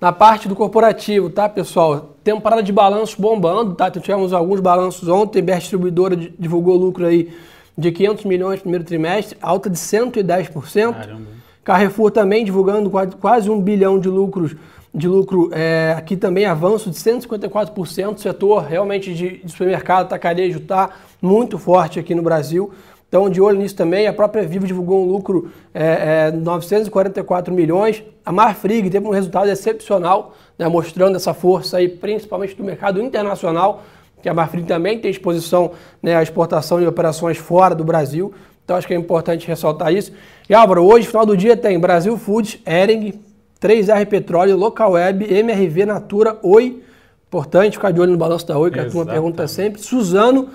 Na 0.00 0.12
parte 0.12 0.46
do 0.46 0.54
corporativo, 0.54 1.30
tá, 1.30 1.48
pessoal? 1.48 2.16
Temporada 2.22 2.62
de 2.62 2.70
balanços 2.70 3.14
bombando, 3.14 3.74
tá? 3.74 3.90
Tivemos 3.90 4.32
alguns 4.32 4.60
balanços 4.60 5.08
ontem, 5.08 5.40
a 5.40 5.58
Distribuidora 5.58 6.14
divulgou 6.16 6.76
lucro 6.76 7.06
aí 7.06 7.32
de 7.76 7.90
500 7.90 8.24
milhões 8.26 8.56
no 8.56 8.62
primeiro 8.62 8.84
trimestre, 8.84 9.38
alta 9.40 9.70
de 9.70 9.78
110%. 9.78 10.92
Caramba. 10.92 11.36
Carrefour 11.64 12.10
também 12.10 12.44
divulgando 12.44 12.90
quase 13.20 13.50
um 13.50 13.60
bilhão 13.60 13.98
de 13.98 14.08
lucros 14.08 14.54
de 14.94 15.06
lucro 15.06 15.50
é, 15.52 15.94
aqui 15.96 16.16
também 16.16 16.46
avanço 16.46 16.90
de 16.90 16.96
154%. 16.96 18.14
O 18.14 18.18
setor 18.18 18.62
realmente 18.62 19.12
de, 19.12 19.38
de 19.44 19.52
supermercado, 19.52 20.08
tacarejo 20.08 20.58
está 20.58 20.90
muito 21.20 21.58
forte 21.58 21.98
aqui 21.98 22.14
no 22.14 22.22
Brasil. 22.22 22.72
Então, 23.08 23.30
de 23.30 23.40
olho 23.40 23.58
nisso 23.58 23.76
também, 23.76 24.06
a 24.06 24.12
própria 24.12 24.42
Vivo 24.44 24.66
divulgou 24.66 25.04
um 25.04 25.08
lucro 25.08 25.50
é, 25.72 26.28
é, 26.28 26.32
944 26.32 27.54
milhões. 27.54 28.02
A 28.24 28.32
Marfrig 28.32 28.90
teve 28.90 29.06
um 29.06 29.10
resultado 29.10 29.48
excepcional, 29.48 30.34
né, 30.58 30.66
mostrando 30.66 31.14
essa 31.14 31.32
força 31.32 31.76
aí, 31.76 31.88
principalmente 31.88 32.56
do 32.56 32.64
mercado 32.64 33.00
internacional, 33.00 33.84
que 34.20 34.28
a 34.28 34.34
Marfrig 34.34 34.66
também 34.66 34.98
tem 34.98 35.10
exposição 35.10 35.70
né, 36.02 36.16
à 36.16 36.22
exportação 36.22 36.80
de 36.80 36.86
operações 36.86 37.38
fora 37.38 37.74
do 37.74 37.84
Brasil. 37.84 38.34
Então 38.64 38.76
acho 38.76 38.88
que 38.88 38.94
é 38.94 38.96
importante 38.96 39.46
ressaltar 39.46 39.94
isso. 39.94 40.12
E 40.48 40.54
Álvaro, 40.54 40.84
hoje, 40.84 41.06
final 41.06 41.24
do 41.24 41.36
dia, 41.36 41.56
tem 41.56 41.78
Brasil 41.78 42.18
Foods, 42.18 42.58
Ering, 42.66 43.14
3R 43.60 44.04
Petróleo, 44.06 44.56
Local 44.56 44.92
Web, 44.92 45.32
MRV 45.32 45.86
Natura, 45.86 46.36
Oi. 46.42 46.82
Importante 47.28 47.74
ficar 47.74 47.92
de 47.92 48.00
olho 48.00 48.12
no 48.12 48.18
balanço 48.18 48.46
da 48.46 48.58
Oi, 48.58 48.72
que 48.72 48.80
a 48.80 48.90
turma 48.90 49.06
pergunta 49.06 49.46
sempre. 49.46 49.80
Suzano 49.80 50.48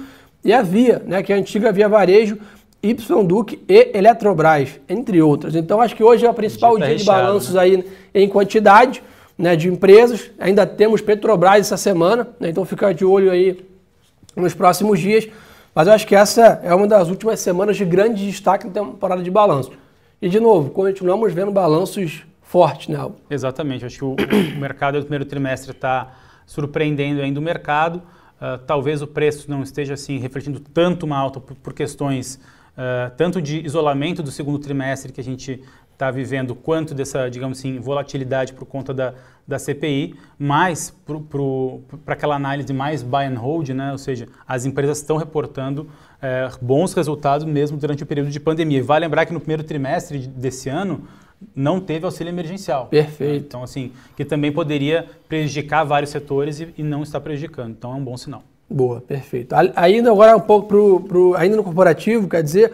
e 0.44 0.52
a 0.52 0.62
Via, 0.62 1.02
né, 1.06 1.22
que 1.22 1.32
é 1.32 1.36
a 1.36 1.40
antiga 1.40 1.72
Via 1.72 1.88
Varejo, 1.88 2.38
Y 2.84 3.24
Duque 3.28 3.64
e 3.70 3.92
Eletrobras, 3.94 4.80
entre 4.90 5.22
outras. 5.22 5.56
Então 5.56 5.80
acho 5.80 5.96
que 5.96 6.04
hoje 6.04 6.26
é 6.26 6.30
o 6.30 6.34
principal 6.34 6.72
dia, 6.72 6.80
tá 6.80 6.86
dia 6.88 6.98
recheado, 6.98 7.20
de 7.20 7.26
balanços 7.26 7.54
né? 7.54 7.62
aí 7.62 7.86
em 8.14 8.28
quantidade 8.28 9.04
né, 9.38 9.56
de 9.56 9.68
empresas. 9.68 10.32
Ainda 10.40 10.66
temos 10.66 11.02
Petrobras 11.02 11.60
essa 11.60 11.78
semana, 11.78 12.28
né, 12.40 12.50
então 12.50 12.66
ficar 12.66 12.94
de 12.94 13.06
olho 13.06 13.30
aí 13.30 13.64
nos 14.36 14.54
próximos 14.54 15.00
dias. 15.00 15.28
Mas 15.74 15.88
eu 15.88 15.94
acho 15.94 16.06
que 16.06 16.16
essa 16.16 16.60
é 16.64 16.74
uma 16.74 16.88
das 16.88 17.10
últimas 17.10 17.40
semanas 17.40 17.78
de 17.78 17.86
grande 17.86 18.26
destaque 18.26 18.68
na 18.68 18.74
temporada 18.74 19.24
de 19.24 19.32
balanço. 19.32 19.72
E, 20.22 20.28
de 20.28 20.40
novo, 20.40 20.70
continuamos 20.70 21.34
vendo 21.34 21.52
balanços 21.52 22.24
fortes, 22.42 22.90
né? 22.90 23.10
Exatamente. 23.30 23.86
Acho 23.86 23.98
que 23.98 24.06
o, 24.06 24.16
o 24.16 24.60
mercado 24.60 25.00
do 25.00 25.04
primeiro 25.04 25.26
trimestre 25.26 25.72
está 25.72 26.14
surpreendendo 26.46 27.22
ainda 27.22 27.40
o 27.40 27.44
mercado. 27.44 28.02
Uh, 28.42 28.58
talvez 28.66 29.04
o 29.04 29.08
preço 29.08 29.50
não 29.52 29.62
esteja 29.62 29.94
assim 29.94 30.18
refletindo 30.18 30.60
tanto 30.60 31.06
uma 31.06 31.16
alta 31.16 31.40
por, 31.40 31.56
por 31.56 31.74
questões 31.74 32.40
uh, 32.76 33.16
tanto 33.16 33.40
de 33.40 33.64
isolamento 33.64 34.24
do 34.24 34.32
segundo 34.32 34.58
trimestre 34.58 35.12
que 35.12 35.22
a 35.22 35.24
gente 35.24 35.62
está 36.02 36.10
vivendo 36.10 36.56
quanto 36.56 36.96
dessa, 36.96 37.30
digamos 37.30 37.60
assim, 37.60 37.80
volatilidade 37.80 38.54
por 38.54 38.66
conta 38.66 38.92
da, 38.92 39.14
da 39.48 39.60
CPI, 39.60 40.16
mais 40.40 40.92
para 41.30 42.14
aquela 42.16 42.36
análise 42.36 42.74
mais 42.74 43.04
buy 43.04 43.26
and 43.26 43.38
hold, 43.38 43.70
né? 43.70 43.92
ou 43.92 44.00
seja, 44.00 44.28
as 44.48 44.66
empresas 44.66 44.98
estão 44.98 45.18
reportando 45.18 45.88
é, 46.20 46.50
bons 46.60 46.96
resultados 46.96 47.46
mesmo 47.46 47.78
durante 47.78 48.02
o 48.02 48.06
período 48.08 48.32
de 48.32 48.40
pandemia. 48.40 48.80
E 48.80 48.82
vale 48.82 49.06
lembrar 49.06 49.28
que 49.28 49.34
no 49.34 49.40
primeiro 49.40 49.64
trimestre 49.64 50.18
desse 50.18 50.70
ano 50.70 51.08
não 51.56 51.80
teve 51.80 52.06
auxílio 52.06 52.32
emergencial. 52.32 52.88
Perfeito. 52.88 53.46
Então, 53.48 53.64
assim, 53.64 53.92
que 54.16 54.24
também 54.24 54.52
poderia 54.52 55.06
prejudicar 55.28 55.84
vários 55.84 56.12
setores 56.12 56.60
e, 56.60 56.74
e 56.78 56.84
não 56.84 57.04
está 57.04 57.20
prejudicando. 57.20 57.72
Então, 57.72 57.92
é 57.92 57.96
um 57.96 58.04
bom 58.04 58.16
sinal. 58.18 58.44
Boa, 58.70 59.02
perfeito. 59.02 59.54
Ainda 59.76 60.12
agora 60.12 60.36
um 60.36 60.42
pouco 60.42 60.68
pro, 60.68 61.00
pro, 61.02 61.36
ainda 61.36 61.58
no 61.58 61.64
corporativo, 61.64 62.30
quer 62.30 62.42
dizer, 62.42 62.72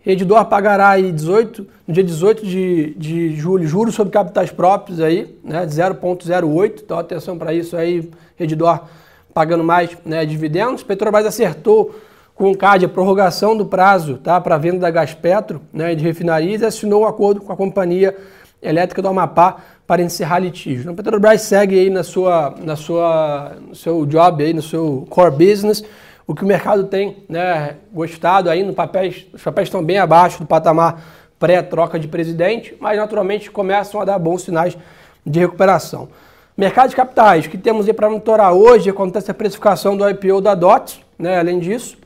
Redidor 0.00 0.44
pagará 0.46 0.90
aí 0.90 1.10
18, 1.10 1.66
no 1.86 1.94
dia 1.94 2.04
18 2.04 2.46
de, 2.46 2.94
de 2.94 3.36
julho 3.36 3.66
juros 3.66 3.94
sobre 3.94 4.12
capitais 4.12 4.50
próprios 4.50 5.00
aí, 5.00 5.34
né, 5.42 5.64
de 5.64 5.74
0,08. 5.74 6.82
Então 6.82 6.98
atenção 6.98 7.38
para 7.38 7.54
isso 7.54 7.76
aí, 7.76 8.10
Redidor 8.36 8.84
pagando 9.32 9.64
mais 9.64 9.96
né, 10.04 10.26
dividendos. 10.26 10.82
Petrobras 10.82 11.26
acertou 11.26 11.94
com 12.34 12.50
o 12.50 12.56
CAD 12.56 12.86
a 12.86 12.88
prorrogação 12.88 13.56
do 13.56 13.64
prazo 13.64 14.18
tá, 14.18 14.40
para 14.40 14.56
a 14.56 14.58
venda 14.58 14.78
da 14.78 14.90
Gaspetro 14.90 15.62
né, 15.72 15.94
de 15.94 16.02
refinarias 16.02 16.62
e 16.62 16.64
assinou 16.64 17.02
um 17.02 17.06
acordo 17.06 17.40
com 17.40 17.52
a 17.52 17.56
Companhia 17.56 18.16
Elétrica 18.60 19.00
do 19.00 19.08
Amapá 19.08 19.58
para 19.86 20.02
encerrar 20.02 20.38
litígio. 20.38 20.80
Então, 20.80 20.94
a 20.94 20.96
Petrobras 20.96 21.42
segue 21.42 21.78
aí 21.78 21.90
na 21.90 22.02
sua, 22.02 22.54
na 22.62 22.74
sua, 22.74 23.52
no 23.68 23.74
seu 23.74 24.06
job, 24.06 24.42
aí, 24.42 24.54
no 24.54 24.62
seu 24.62 25.06
core 25.10 25.30
business, 25.30 25.84
o 26.26 26.34
que 26.34 26.42
o 26.42 26.46
mercado 26.46 26.84
tem 26.84 27.24
né, 27.28 27.76
gostado 27.92 28.48
aí, 28.48 28.62
no 28.62 28.72
papéis, 28.72 29.26
os 29.32 29.42
papéis 29.42 29.68
estão 29.68 29.84
bem 29.84 29.98
abaixo 29.98 30.38
do 30.38 30.46
patamar 30.46 31.02
pré-troca 31.38 31.98
de 31.98 32.08
presidente, 32.08 32.74
mas 32.80 32.96
naturalmente 32.96 33.50
começam 33.50 34.00
a 34.00 34.04
dar 34.04 34.18
bons 34.18 34.42
sinais 34.42 34.76
de 35.24 35.40
recuperação. 35.40 36.08
Mercado 36.56 36.88
de 36.88 36.96
capitais, 36.96 37.46
que 37.46 37.58
temos 37.58 37.86
aí 37.86 37.92
para 37.92 38.08
monitorar 38.08 38.54
hoje, 38.54 38.88
acontece 38.88 39.30
a 39.30 39.34
precificação 39.34 39.96
do 39.96 40.08
IPO 40.08 40.40
da 40.40 40.54
DOTS, 40.54 41.00
né, 41.18 41.38
além 41.38 41.58
disso, 41.58 41.98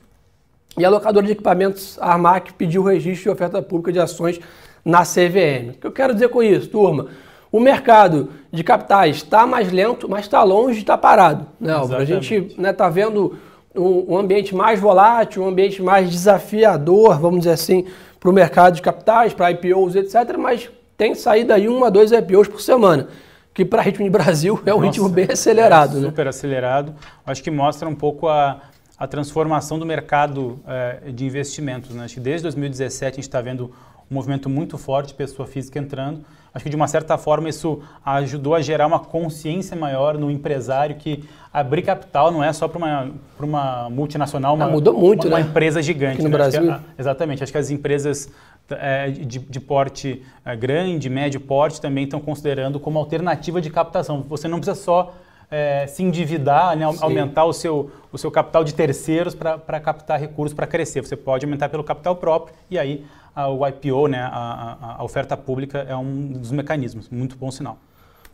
e 0.79 0.85
a 0.85 0.91
locadora 0.91 1.27
de 1.27 1.33
equipamentos 1.33 1.99
Armac 2.01 2.53
pediu 2.55 2.83
o 2.83 2.85
registro 2.87 3.25
de 3.25 3.31
oferta 3.31 3.61
pública 3.61 3.93
de 3.93 3.99
ações 3.99 4.41
na 4.85 5.03
CVM. 5.03 5.71
O 5.71 5.81
que 5.81 5.87
eu 5.87 5.93
quero 5.93 6.15
dizer 6.15 6.29
com 6.29 6.43
isso, 6.43 6.69
turma? 6.69 7.07
O 7.51 7.61
mercado 7.61 8.31
de 8.53 8.63
capitais 8.63 9.17
está 9.17 9.47
mais 9.47 9.73
lento, 9.73 10.09
mas 10.09 10.21
está 10.21 10.43
longe 10.43 10.77
de 10.77 10.81
estar 10.81 10.97
tá 10.97 10.99
parado. 10.99 11.47
Né, 11.61 11.73
A 11.97 12.05
gente 12.05 12.35
está 12.35 12.63
né, 12.63 12.73
tá 12.73 12.89
vendo 12.89 13.39
um, 13.75 14.15
um, 14.15 14.19
ambiente 14.19 14.55
mais 14.55 14.79
volátil, 14.79 15.43
um 15.43 15.49
ambiente 15.49 15.83
mais 15.83 16.11
desafiador, 16.11 17.19
vamos 17.19 17.41
dizer 17.41 17.53
assim, 17.53 17.87
para 18.21 18.29
o 18.29 18.33
mercado 18.33 18.75
de 18.75 18.83
capitais, 18.83 19.33
para 19.33 19.51
IPOs, 19.51 19.97
etc. 19.97 20.37
Mas 20.39 20.69
tem 20.97 21.15
saído 21.15 21.53
aí 21.53 21.69
uma, 21.69 21.91
dois 21.91 22.13
IPOs 22.13 22.49
por 22.49 22.61
semana, 22.61 23.09
que 23.55 23.65
para 23.65 23.81
ritmo 23.81 24.05
de 24.05 24.11
Brasil 24.11 24.61
é 24.67 24.73
um 24.73 24.77
Nossa, 24.77 24.87
ritmo 24.87 25.09
bem 25.09 25.29
acelerado. 25.31 25.99
É 25.99 26.03
super 26.03 26.25
né? 26.25 26.29
acelerado. 26.29 26.95
Acho 27.25 27.43
que 27.43 27.51
mostra 27.51 27.89
um 27.89 27.95
pouco 27.95 28.29
a, 28.29 28.61
a 28.99 29.07
transformação 29.07 29.79
do 29.79 29.87
mercado 29.87 30.59
é, 30.67 31.11
de 31.13 31.25
investimentos. 31.25 31.95
Né? 31.95 32.05
Acho 32.05 32.15
que 32.15 32.21
desde 32.21 32.43
2017 32.43 33.13
a 33.13 33.15
gente 33.15 33.23
está 33.25 33.41
vendo 33.41 33.73
um 34.11 34.15
movimento 34.15 34.49
muito 34.49 34.77
forte 34.77 35.09
de 35.09 35.15
pessoa 35.15 35.47
física 35.47 35.79
entrando. 35.79 36.25
Acho 36.53 36.65
que 36.65 36.71
de 36.71 36.77
uma 36.77 36.89
certa 36.89 37.17
forma 37.17 37.49
isso 37.49 37.81
ajudou 38.05 38.55
a 38.55 38.61
gerar 38.61 38.87
uma 38.87 38.99
consciência 38.99 39.77
maior 39.77 40.19
no 40.19 40.31
empresário 40.31 40.97
que 40.97 41.23
abrir 41.53 41.83
capital 41.83 42.33
não 42.33 42.43
é 42.43 42.53
só 42.53 42.67
para 42.67 42.79
uma, 42.79 43.11
uma 43.39 43.91
multinacional, 43.91 44.55
uma, 44.55 44.65
ah, 44.65 44.69
mudou 44.69 44.95
muito, 44.95 45.29
uma, 45.29 45.37
né? 45.37 45.43
uma 45.43 45.49
empresa 45.49 45.81
gigante. 45.81 46.15
Aqui 46.15 46.23
no 46.23 46.31
né? 46.31 46.37
Brasil. 46.37 46.73
Acho 46.73 46.83
que, 46.83 47.01
exatamente. 47.01 47.43
Acho 47.45 47.53
que 47.53 47.59
as 47.59 47.71
empresas 47.71 48.31
é, 48.71 49.11
de, 49.11 49.39
de, 49.39 49.61
porte 49.61 50.23
é, 50.45 50.57
grande, 50.57 51.09
médio 51.09 51.41
porte 51.41 51.81
também 51.81 52.05
estão 52.05 52.19
considerando 52.21 52.81
como 52.81 52.99
alternativa 52.99 53.61
de 53.61 53.71
captação. 53.71 54.23
Você 54.23 54.49
não 54.49 54.59
precisa 54.59 54.83
só 54.83 55.15
é, 55.51 55.87
se 55.87 56.03
endividar, 56.03 56.77
né, 56.77 56.85
aumentar 57.01 57.45
o 57.45 57.53
seu, 57.53 57.91
o 58.13 58.19
seu 58.19 58.31
capital 58.31 58.63
de 58.63 58.75
terceiros 58.75 59.35
para 59.35 59.81
captar 59.81 60.21
recursos 60.21 60.55
para 60.55 60.67
crescer. 60.67 61.01
Você 61.01 61.17
pode 61.17 61.45
aumentar 61.45 61.69
pelo 61.69 61.83
capital 61.83 62.17
próprio 62.17 62.55
e 62.71 62.79
aí 62.79 63.05
a, 63.35 63.49
o 63.49 63.67
IPO, 63.67 64.09
né, 64.09 64.21
a, 64.21 64.97
a, 64.99 65.05
oferta 65.05 65.37
pública, 65.37 65.87
é 65.89 65.97
um 65.97 66.33
dos 66.33 66.51
mecanismos. 66.51 67.09
Muito 67.09 67.37
bom 67.37 67.51
sinal. 67.51 67.79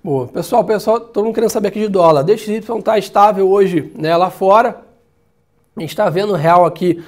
Boa. 0.02 0.26
Pessoal, 0.26 0.64
pessoal, 0.64 1.00
todo 1.00 1.24
mundo 1.24 1.34
querendo 1.34 1.50
saber 1.50 1.68
aqui 1.68 1.80
de 1.80 1.88
dólar. 1.88 2.22
DXY 2.22 2.58
está 2.58 2.98
estável 2.98 3.48
hoje 3.48 3.92
né, 3.96 4.14
lá 4.16 4.30
fora. 4.30 4.82
A 5.76 5.80
gente 5.80 5.90
está 5.90 6.10
vendo 6.10 6.32
o 6.32 6.36
real 6.36 6.66
aqui. 6.66 7.02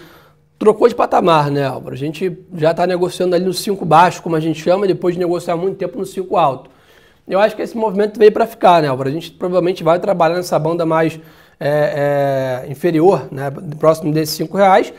Trocou 0.59 0.89
de 0.89 0.95
patamar, 0.95 1.51
né, 1.51 1.67
Álvaro? 1.67 1.95
A 1.95 1.99
gente 1.99 2.39
já 2.55 2.71
está 2.71 2.87
negociando 2.87 3.35
ali 3.35 3.45
no 3.45 3.53
5 3.53 3.85
baixo, 3.85 4.23
como 4.23 4.35
a 4.35 4.41
gente 4.41 4.63
chama, 4.63 4.87
depois 4.87 5.15
de 5.15 5.19
negociar 5.19 5.57
muito 5.57 5.77
tempo 5.77 5.99
no 5.99 6.07
5 6.07 6.37
alto. 6.37 6.71
Eu 7.27 7.41
acho 7.41 7.57
que 7.57 7.63
esse 7.63 7.77
movimento 7.77 8.19
veio 8.19 8.33
para 8.33 8.47
ficar, 8.47 8.83
né, 8.83 8.89
Álvaro? 8.89 9.09
A 9.09 9.13
gente 9.13 9.31
provavelmente 9.33 9.83
vai 9.83 9.99
trabalhar 9.99 10.37
nessa 10.37 10.59
banda 10.59 10.87
mais 10.87 11.19
é, 11.59 12.65
é, 12.67 12.71
inferior, 12.71 13.29
né, 13.31 13.51
próximo 13.79 14.13
desses 14.13 14.37
5 14.37 14.57
reais. 14.57 14.93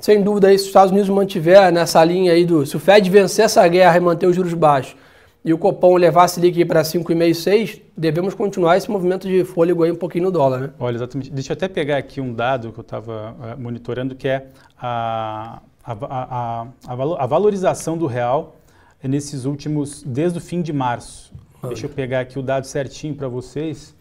Sem 0.00 0.22
dúvida, 0.22 0.48
aí, 0.48 0.56
se 0.56 0.62
os 0.62 0.68
Estados 0.68 0.92
Unidos 0.92 1.08
mantiver 1.08 1.72
nessa 1.72 2.02
linha 2.04 2.32
aí 2.32 2.44
do. 2.44 2.64
Se 2.64 2.76
o 2.76 2.80
Fed 2.80 3.08
vencer 3.10 3.44
essa 3.44 3.66
guerra 3.66 3.96
e 3.96 4.00
manter 4.00 4.26
os 4.26 4.36
juros 4.36 4.54
baixos 4.54 4.96
e 5.44 5.52
o 5.52 5.58
Copom 5.58 5.96
levar 5.96 6.24
a 6.24 6.28
Selic 6.28 6.64
para 6.64 6.82
5,5, 6.82 7.34
6, 7.34 7.80
devemos 7.96 8.34
continuar 8.34 8.76
esse 8.76 8.90
movimento 8.90 9.26
de 9.26 9.44
fôlego 9.44 9.82
aí 9.82 9.90
um 9.90 9.96
pouquinho 9.96 10.24
no 10.24 10.30
dólar, 10.30 10.60
né? 10.60 10.70
Olha, 10.78 10.96
exatamente. 10.96 11.30
Deixa 11.30 11.52
eu 11.52 11.54
até 11.54 11.68
pegar 11.68 11.96
aqui 11.96 12.20
um 12.20 12.32
dado 12.32 12.72
que 12.72 12.78
eu 12.78 12.82
estava 12.82 13.34
eh, 13.42 13.56
monitorando, 13.56 14.14
que 14.14 14.28
é 14.28 14.46
a, 14.80 15.60
a, 15.84 15.92
a, 15.92 16.66
a, 16.86 17.26
valorização 17.26 17.96
do 17.96 18.06
real 18.06 18.56
nesses 19.02 19.44
últimos, 19.44 20.02
desde 20.02 20.38
o 20.38 20.40
fim 20.40 20.60
de 20.60 20.72
março. 20.72 21.32
Deixa 21.66 21.86
eu 21.86 21.90
pegar 21.90 22.20
aqui 22.20 22.38
o 22.38 22.42
dado 22.42 22.66
certinho 22.66 23.14
para 23.14 23.26
vocês. 23.26 23.94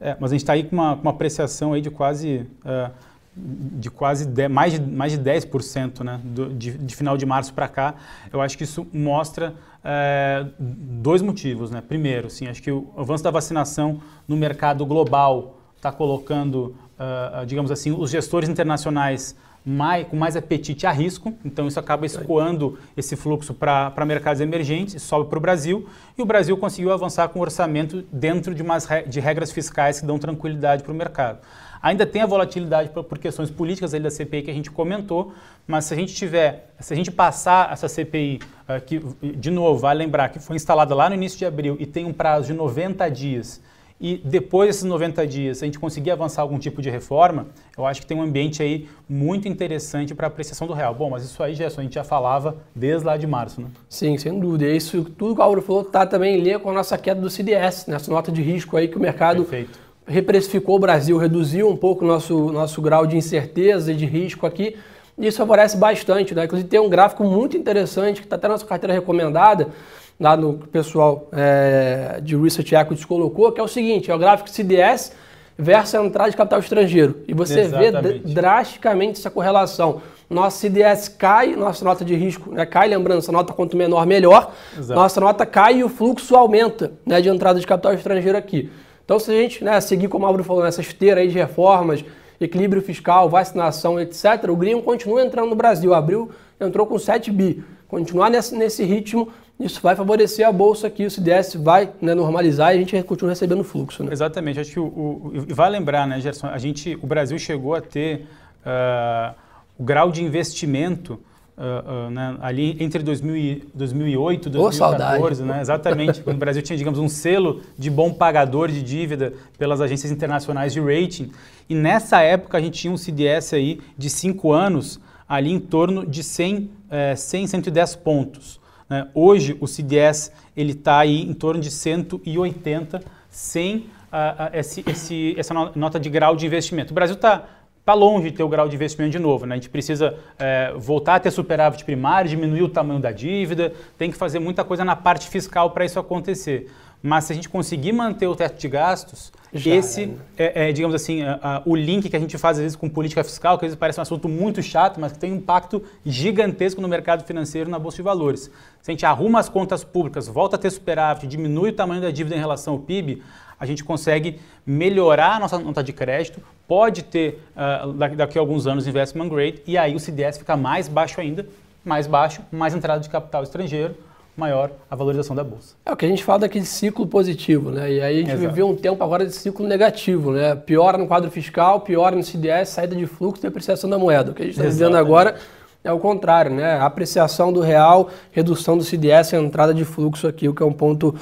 É, 0.00 0.16
mas 0.20 0.30
a 0.30 0.34
gente 0.34 0.42
está 0.42 0.52
aí 0.52 0.64
com 0.64 0.76
uma, 0.76 0.96
com 0.96 1.02
uma 1.02 1.10
apreciação 1.10 1.72
aí 1.72 1.80
de 1.80 1.90
quase, 1.90 2.46
uh, 2.64 2.90
de 3.34 3.90
quase 3.90 4.26
de, 4.26 4.48
mais, 4.48 4.74
de, 4.74 4.80
mais 4.80 5.12
de 5.12 5.18
10% 5.18 6.04
né, 6.04 6.20
do, 6.22 6.52
de, 6.52 6.76
de 6.76 6.96
final 6.96 7.16
de 7.16 7.24
março 7.24 7.52
para 7.52 7.68
cá. 7.68 7.94
Eu 8.32 8.40
acho 8.40 8.56
que 8.56 8.64
isso 8.64 8.86
mostra 8.92 9.54
uh, 9.84 10.52
dois 10.58 11.22
motivos. 11.22 11.70
Né? 11.70 11.82
Primeiro, 11.86 12.28
sim, 12.30 12.46
acho 12.46 12.62
que 12.62 12.70
o 12.70 12.90
avanço 12.96 13.24
da 13.24 13.30
vacinação 13.30 14.00
no 14.28 14.36
mercado 14.36 14.84
global 14.84 15.58
está 15.76 15.90
colocando, 15.90 16.74
uh, 16.98 17.46
digamos 17.46 17.70
assim, 17.70 17.90
os 17.92 18.10
gestores 18.10 18.48
internacionais 18.48 19.36
mais, 19.68 20.06
com 20.06 20.16
mais 20.16 20.36
apetite 20.36 20.86
a 20.86 20.92
risco, 20.92 21.34
então 21.44 21.66
isso 21.66 21.80
acaba 21.80 22.06
escoando 22.06 22.78
esse 22.96 23.16
fluxo 23.16 23.52
para 23.52 24.06
mercados 24.06 24.40
emergentes, 24.40 25.02
sobe 25.02 25.28
para 25.28 25.38
o 25.38 25.40
Brasil, 25.40 25.88
e 26.16 26.22
o 26.22 26.24
Brasil 26.24 26.56
conseguiu 26.56 26.92
avançar 26.92 27.28
com 27.30 27.40
o 27.40 27.42
orçamento 27.42 28.04
dentro 28.12 28.54
de, 28.54 28.62
umas, 28.62 28.86
de 29.08 29.18
regras 29.18 29.50
fiscais 29.50 29.98
que 29.98 30.06
dão 30.06 30.20
tranquilidade 30.20 30.84
para 30.84 30.92
o 30.92 30.94
mercado. 30.94 31.40
Ainda 31.82 32.06
tem 32.06 32.22
a 32.22 32.26
volatilidade 32.26 32.90
por, 32.90 33.02
por 33.02 33.18
questões 33.18 33.50
políticas 33.50 33.92
ali 33.92 34.04
da 34.04 34.10
CPI 34.10 34.42
que 34.42 34.50
a 34.52 34.54
gente 34.54 34.70
comentou, 34.70 35.34
mas 35.66 35.86
se 35.86 35.94
a 35.94 35.96
gente 35.96 36.14
tiver, 36.14 36.70
se 36.78 36.92
a 36.92 36.96
gente 36.96 37.10
passar 37.10 37.72
essa 37.72 37.88
CPI, 37.88 38.38
uh, 38.68 38.72
eh, 38.72 38.80
que 38.80 39.00
de 39.20 39.50
novo, 39.50 39.80
vale 39.80 39.98
lembrar 39.98 40.28
que 40.28 40.38
foi 40.38 40.54
instalada 40.54 40.94
lá 40.94 41.08
no 41.08 41.16
início 41.16 41.36
de 41.36 41.44
abril 41.44 41.76
e 41.80 41.86
tem 41.86 42.04
um 42.04 42.12
prazo 42.12 42.46
de 42.46 42.54
90 42.54 43.08
dias, 43.10 43.60
e 43.98 44.20
depois 44.22 44.68
desses 44.68 44.84
90 44.84 45.26
dias, 45.26 45.58
se 45.58 45.64
a 45.64 45.66
gente 45.66 45.78
conseguir 45.78 46.10
avançar 46.10 46.42
algum 46.42 46.58
tipo 46.58 46.82
de 46.82 46.90
reforma, 46.90 47.46
eu 47.76 47.86
acho 47.86 48.02
que 48.02 48.06
tem 48.06 48.16
um 48.16 48.22
ambiente 48.22 48.62
aí 48.62 48.86
muito 49.08 49.48
interessante 49.48 50.14
para 50.14 50.26
a 50.26 50.28
apreciação 50.28 50.66
do 50.66 50.74
real. 50.74 50.94
Bom, 50.94 51.08
mas 51.08 51.24
isso 51.24 51.42
aí, 51.42 51.54
Gerson, 51.54 51.80
a 51.80 51.84
gente 51.84 51.94
já 51.94 52.04
falava 52.04 52.56
desde 52.74 53.06
lá 53.06 53.16
de 53.16 53.26
março, 53.26 53.60
né? 53.60 53.68
Sim, 53.88 54.18
sem 54.18 54.38
dúvida. 54.38 54.68
Isso 54.68 55.02
tudo 55.16 55.34
que 55.34 55.40
o 55.40 55.42
Álvaro 55.42 55.62
falou 55.62 55.80
está 55.80 56.04
também 56.04 56.38
em 56.38 56.42
linha 56.42 56.58
com 56.58 56.68
a 56.68 56.74
nossa 56.74 56.98
queda 56.98 57.20
do 57.20 57.30
CDS, 57.30 57.86
nessa 57.86 58.10
nota 58.10 58.30
de 58.30 58.42
risco 58.42 58.76
aí 58.76 58.86
que 58.86 58.98
o 58.98 59.00
mercado 59.00 59.44
Perfeito. 59.44 59.78
reprecificou 60.06 60.76
o 60.76 60.78
Brasil, 60.78 61.16
reduziu 61.16 61.66
um 61.66 61.76
pouco 61.76 62.04
o 62.04 62.08
nosso, 62.08 62.52
nosso 62.52 62.82
grau 62.82 63.06
de 63.06 63.16
incerteza 63.16 63.92
e 63.92 63.96
de 63.96 64.04
risco 64.04 64.46
aqui. 64.46 64.76
E 65.18 65.26
isso 65.26 65.38
favorece 65.38 65.78
bastante, 65.78 66.34
né? 66.34 66.44
Inclusive 66.44 66.68
tem 66.68 66.78
um 66.78 66.90
gráfico 66.90 67.24
muito 67.24 67.56
interessante 67.56 68.20
que 68.20 68.26
está 68.26 68.36
até 68.36 68.46
na 68.46 68.52
nossa 68.52 68.66
carteira 68.66 68.92
recomendada, 68.92 69.68
lá 70.18 70.36
no 70.36 70.54
pessoal 70.54 71.28
é, 71.32 72.20
de 72.22 72.36
Research 72.36 72.74
Equities 72.74 73.04
colocou, 73.04 73.52
que 73.52 73.60
é 73.60 73.62
o 73.62 73.68
seguinte, 73.68 74.10
é 74.10 74.14
o 74.14 74.18
gráfico 74.18 74.48
CDS 74.48 75.12
versus 75.58 75.94
a 75.94 76.04
entrada 76.04 76.30
de 76.30 76.36
capital 76.36 76.58
estrangeiro. 76.58 77.22
E 77.26 77.34
você 77.34 77.60
Exatamente. 77.60 78.18
vê 78.18 78.34
drasticamente 78.34 79.18
essa 79.18 79.30
correlação. 79.30 80.02
Nossa 80.28 80.58
CDS 80.58 81.08
cai, 81.08 81.54
nossa 81.54 81.84
nota 81.84 82.04
de 82.04 82.14
risco 82.14 82.50
né, 82.50 82.66
cai, 82.66 82.88
lembrando, 82.88 83.18
essa 83.18 83.32
nota 83.32 83.52
quanto 83.52 83.76
menor, 83.76 84.04
melhor. 84.06 84.52
Exato. 84.76 84.98
Nossa 84.98 85.20
nota 85.20 85.46
cai 85.46 85.78
e 85.78 85.84
o 85.84 85.88
fluxo 85.88 86.34
aumenta 86.34 86.92
né, 87.06 87.20
de 87.20 87.28
entrada 87.28 87.60
de 87.60 87.66
capital 87.66 87.94
estrangeiro 87.94 88.36
aqui. 88.36 88.70
Então, 89.04 89.20
se 89.20 89.30
a 89.30 89.34
gente 89.34 89.62
né, 89.62 89.80
seguir, 89.80 90.08
como 90.08 90.24
a 90.24 90.28
Álvaro 90.28 90.42
falou, 90.42 90.64
nessa 90.64 90.80
esteira 90.80 91.20
aí 91.20 91.28
de 91.28 91.38
reformas, 91.38 92.04
equilíbrio 92.40 92.82
fiscal, 92.82 93.30
vacinação, 93.30 94.00
etc., 94.00 94.48
o 94.48 94.56
Green 94.56 94.82
continua 94.82 95.22
entrando 95.22 95.50
no 95.50 95.54
Brasil. 95.54 95.94
Abril 95.94 96.30
entrou 96.60 96.86
com 96.86 96.98
7 96.98 97.30
bi. 97.30 97.62
Continuar 97.86 98.30
nesse, 98.30 98.56
nesse 98.56 98.82
ritmo, 98.82 99.28
isso 99.58 99.80
vai 99.80 99.96
favorecer 99.96 100.46
a 100.46 100.52
bolsa 100.52 100.86
aqui, 100.86 101.06
o 101.06 101.10
CDS 101.10 101.54
vai 101.54 101.90
né, 102.00 102.14
normalizar 102.14 102.74
e 102.74 102.76
a 102.76 102.78
gente 102.78 103.02
continua 103.04 103.30
recebendo 103.30 103.64
fluxo. 103.64 104.04
Né? 104.04 104.12
Exatamente. 104.12 104.60
Acho 104.60 104.70
que 104.70 104.80
o, 104.80 104.84
o, 104.84 105.32
e 105.48 105.52
vai 105.52 105.70
lembrar, 105.70 106.06
né, 106.06 106.20
Gerson, 106.20 106.48
a 106.48 106.58
gente, 106.58 106.98
o 107.02 107.06
Brasil 107.06 107.38
chegou 107.38 107.74
a 107.74 107.80
ter 107.80 108.26
uh, 108.66 109.34
o 109.78 109.84
grau 109.84 110.10
de 110.10 110.22
investimento 110.22 111.18
Uh, 111.56 112.08
uh, 112.08 112.10
né, 112.10 112.36
ali 112.42 112.76
entre 112.80 113.02
2000, 113.02 113.70
2008 113.72 114.48
e 114.48 114.50
2014, 114.50 115.40
oh, 115.40 115.46
né, 115.46 115.62
exatamente, 115.62 116.20
quando 116.20 116.36
o 116.36 116.38
Brasil 116.38 116.60
tinha, 116.60 116.76
digamos, 116.76 116.98
um 116.98 117.08
selo 117.08 117.62
de 117.78 117.88
bom 117.88 118.12
pagador 118.12 118.70
de 118.70 118.82
dívida 118.82 119.32
pelas 119.56 119.80
agências 119.80 120.12
internacionais 120.12 120.74
de 120.74 120.80
rating. 120.80 121.30
E 121.66 121.74
nessa 121.74 122.20
época 122.20 122.58
a 122.58 122.60
gente 122.60 122.78
tinha 122.78 122.92
um 122.92 122.98
CDS 122.98 123.54
aí 123.54 123.80
de 123.96 124.10
5 124.10 124.52
anos 124.52 125.00
ali 125.26 125.50
em 125.50 125.58
torno 125.58 126.06
de 126.06 126.22
100, 126.22 126.70
eh, 126.90 127.16
100 127.16 127.46
110 127.46 127.96
pontos. 127.96 128.60
Né? 128.88 129.08
Hoje 129.14 129.56
o 129.60 129.66
CDS 129.66 130.32
ele 130.56 130.72
está 130.72 130.98
aí 130.98 131.22
em 131.22 131.34
torno 131.34 131.60
de 131.60 131.70
180 131.70 133.02
sem 133.28 133.76
uh, 133.76 134.50
esse, 134.52 134.84
esse, 134.86 135.34
essa 135.38 135.52
nota 135.74 135.98
de 136.00 136.08
grau 136.08 136.36
de 136.36 136.46
investimento. 136.46 136.92
O 136.92 136.94
Brasil 136.94 137.16
está 137.16 137.44
está 137.86 137.94
longe 137.94 138.32
de 138.32 138.36
ter 138.36 138.42
o 138.42 138.48
grau 138.48 138.68
de 138.68 138.74
investimento 138.74 139.12
de 139.12 139.18
novo. 139.20 139.46
Né? 139.46 139.54
A 139.54 139.58
gente 139.58 139.70
precisa 139.70 140.18
é, 140.36 140.72
voltar 140.76 141.14
a 141.14 141.20
ter 141.20 141.30
superávit 141.30 141.84
primário, 141.84 142.28
diminuir 142.28 142.62
o 142.62 142.68
tamanho 142.68 142.98
da 142.98 143.12
dívida, 143.12 143.72
tem 143.96 144.10
que 144.10 144.16
fazer 144.16 144.40
muita 144.40 144.64
coisa 144.64 144.84
na 144.84 144.96
parte 144.96 145.28
fiscal 145.28 145.70
para 145.70 145.84
isso 145.84 145.96
acontecer. 145.96 146.68
Mas 147.06 147.22
se 147.22 147.32
a 147.32 147.36
gente 147.36 147.48
conseguir 147.48 147.92
manter 147.92 148.26
o 148.26 148.34
teto 148.34 148.58
de 148.58 148.68
gastos, 148.68 149.32
Já, 149.54 149.76
esse 149.76 150.12
é, 150.36 150.70
é, 150.70 150.72
digamos 150.72 150.92
assim, 150.92 151.22
a, 151.22 151.38
a, 151.40 151.62
o 151.64 151.76
link 151.76 152.08
que 152.08 152.16
a 152.16 152.18
gente 152.18 152.36
faz 152.36 152.56
às 152.56 152.62
vezes 152.62 152.76
com 152.76 152.88
política 152.88 153.22
fiscal, 153.22 153.56
que 153.56 153.64
às 153.64 153.68
vezes 153.68 153.78
parece 153.78 154.00
um 154.00 154.02
assunto 154.02 154.28
muito 154.28 154.60
chato, 154.60 154.98
mas 155.00 155.12
que 155.12 155.18
tem 155.20 155.32
um 155.32 155.36
impacto 155.36 155.80
gigantesco 156.04 156.80
no 156.80 156.88
mercado 156.88 157.24
financeiro 157.24 157.70
na 157.70 157.78
Bolsa 157.78 157.98
de 157.98 158.02
Valores. 158.02 158.50
Se 158.82 158.90
a 158.90 158.92
gente 158.92 159.06
arruma 159.06 159.38
as 159.38 159.48
contas 159.48 159.84
públicas, 159.84 160.26
volta 160.26 160.56
a 160.56 160.58
ter 160.58 160.68
superávit, 160.68 161.28
diminui 161.28 161.70
o 161.70 161.72
tamanho 161.72 162.02
da 162.02 162.10
dívida 162.10 162.34
em 162.34 162.40
relação 162.40 162.74
ao 162.74 162.80
PIB, 162.80 163.22
a 163.58 163.64
gente 163.64 163.84
consegue 163.84 164.40
melhorar 164.66 165.36
a 165.36 165.38
nossa 165.38 165.60
nota 165.60 165.84
de 165.84 165.92
crédito, 165.92 166.40
pode 166.66 167.04
ter 167.04 167.40
uh, 167.54 167.92
daqui 168.16 168.36
a 168.36 168.40
alguns 168.40 168.66
anos 168.66 168.84
investment 168.84 169.28
grade 169.28 169.62
e 169.64 169.78
aí 169.78 169.94
o 169.94 170.00
CDS 170.00 170.38
fica 170.38 170.56
mais 170.56 170.88
baixo 170.88 171.20
ainda, 171.20 171.46
mais 171.84 172.08
baixo, 172.08 172.42
mais 172.50 172.74
entrada 172.74 173.00
de 173.00 173.08
capital 173.08 173.44
estrangeiro, 173.44 173.94
maior 174.36 174.70
a 174.90 174.94
valorização 174.94 175.34
da 175.34 175.42
bolsa. 175.42 175.74
É 175.84 175.92
o 175.92 175.96
que 175.96 176.04
a 176.04 176.08
gente 176.08 176.22
fala 176.22 176.40
daquele 176.40 176.66
ciclo 176.66 177.06
positivo, 177.06 177.70
né? 177.70 177.90
E 177.90 178.00
aí 178.00 178.16
a 178.16 178.18
gente 178.20 178.32
Exato. 178.32 178.48
viveu 178.48 178.68
um 178.68 178.76
tempo 178.76 179.02
agora 179.02 179.24
de 179.24 179.32
ciclo 179.32 179.66
negativo, 179.66 180.32
né? 180.32 180.54
Piora 180.54 180.98
no 180.98 181.06
quadro 181.06 181.30
fiscal, 181.30 181.80
piora 181.80 182.14
no 182.14 182.22
CDS, 182.22 182.68
saída 182.68 182.94
de 182.94 183.06
fluxo 183.06 183.44
e 183.44 183.48
apreciação 183.48 183.88
da 183.88 183.98
moeda. 183.98 184.32
O 184.32 184.34
que 184.34 184.42
a 184.42 184.44
gente 184.44 184.54
está 184.54 184.68
vivendo 184.68 184.96
agora 184.96 185.36
é 185.82 185.90
o 185.90 185.98
contrário, 185.98 186.50
né? 186.50 186.78
Apreciação 186.80 187.52
do 187.52 187.60
real, 187.60 188.10
redução 188.30 188.76
do 188.76 188.84
CDS 188.84 189.32
entrada 189.32 189.72
de 189.72 189.84
fluxo 189.84 190.26
aqui, 190.26 190.48
o 190.48 190.54
que 190.54 190.62
é 190.62 190.66
um 190.66 190.72
ponto 190.72 191.14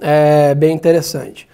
é, 0.00 0.54
bem 0.54 0.74
interessante. 0.74 1.48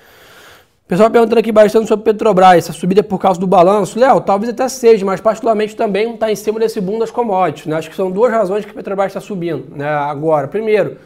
Pessoal 0.92 1.10
perguntando 1.10 1.38
aqui 1.38 1.50
bastante 1.50 1.88
sobre 1.88 2.04
Petrobras, 2.04 2.58
essa 2.58 2.72
subida 2.74 3.00
é 3.00 3.02
por 3.02 3.18
causa 3.18 3.40
do 3.40 3.46
balanço. 3.46 3.98
Léo, 3.98 4.20
talvez 4.20 4.52
até 4.52 4.68
seja, 4.68 5.06
mas 5.06 5.22
particularmente 5.22 5.74
também 5.74 6.12
está 6.12 6.30
em 6.30 6.36
cima 6.36 6.60
desse 6.60 6.82
boom 6.82 6.98
das 6.98 7.10
commodities. 7.10 7.64
Né? 7.64 7.76
Acho 7.76 7.88
que 7.88 7.96
são 7.96 8.10
duas 8.10 8.30
razões 8.30 8.62
que 8.62 8.72
a 8.72 8.74
Petrobras 8.74 9.06
está 9.06 9.18
subindo 9.18 9.74
né? 9.74 9.88
agora. 9.88 10.48
Primeiro, 10.48 10.98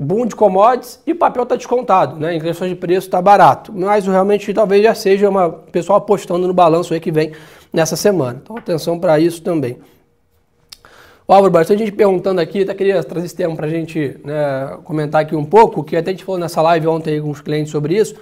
boom 0.00 0.24
de 0.24 0.34
commodities 0.34 0.98
e 1.06 1.12
o 1.12 1.14
papel 1.14 1.42
está 1.42 1.56
descontado, 1.56 2.18
né? 2.18 2.36
em 2.36 2.40
questões 2.40 2.70
de 2.70 2.74
preço 2.74 3.06
está 3.06 3.20
barato. 3.20 3.70
Mas 3.70 4.06
realmente 4.06 4.54
talvez 4.54 4.82
já 4.82 4.94
seja 4.94 5.28
uma 5.28 5.50
pessoal 5.50 5.98
apostando 5.98 6.46
no 6.48 6.54
balanço 6.54 6.94
aí 6.94 7.00
que 7.00 7.12
vem 7.12 7.32
nessa 7.70 7.96
semana. 7.96 8.40
Então 8.42 8.56
atenção 8.56 8.98
para 8.98 9.20
isso 9.20 9.42
também. 9.42 9.76
O 11.28 11.34
Álvaro, 11.34 11.52
bastante 11.52 11.80
gente 11.80 11.92
perguntando 11.92 12.40
aqui, 12.40 12.62
até 12.62 12.72
queria 12.72 13.04
trazer 13.04 13.26
esse 13.26 13.36
tema 13.36 13.54
para 13.54 13.66
a 13.66 13.68
gente 13.68 14.18
né, 14.24 14.78
comentar 14.84 15.20
aqui 15.20 15.36
um 15.36 15.44
pouco, 15.44 15.84
que 15.84 15.94
até 15.98 16.12
a 16.12 16.14
gente 16.14 16.24
falou 16.24 16.40
nessa 16.40 16.62
live 16.62 16.86
ontem 16.86 17.20
com 17.20 17.28
os 17.28 17.42
clientes 17.42 17.70
sobre 17.70 17.94
isso 17.94 18.16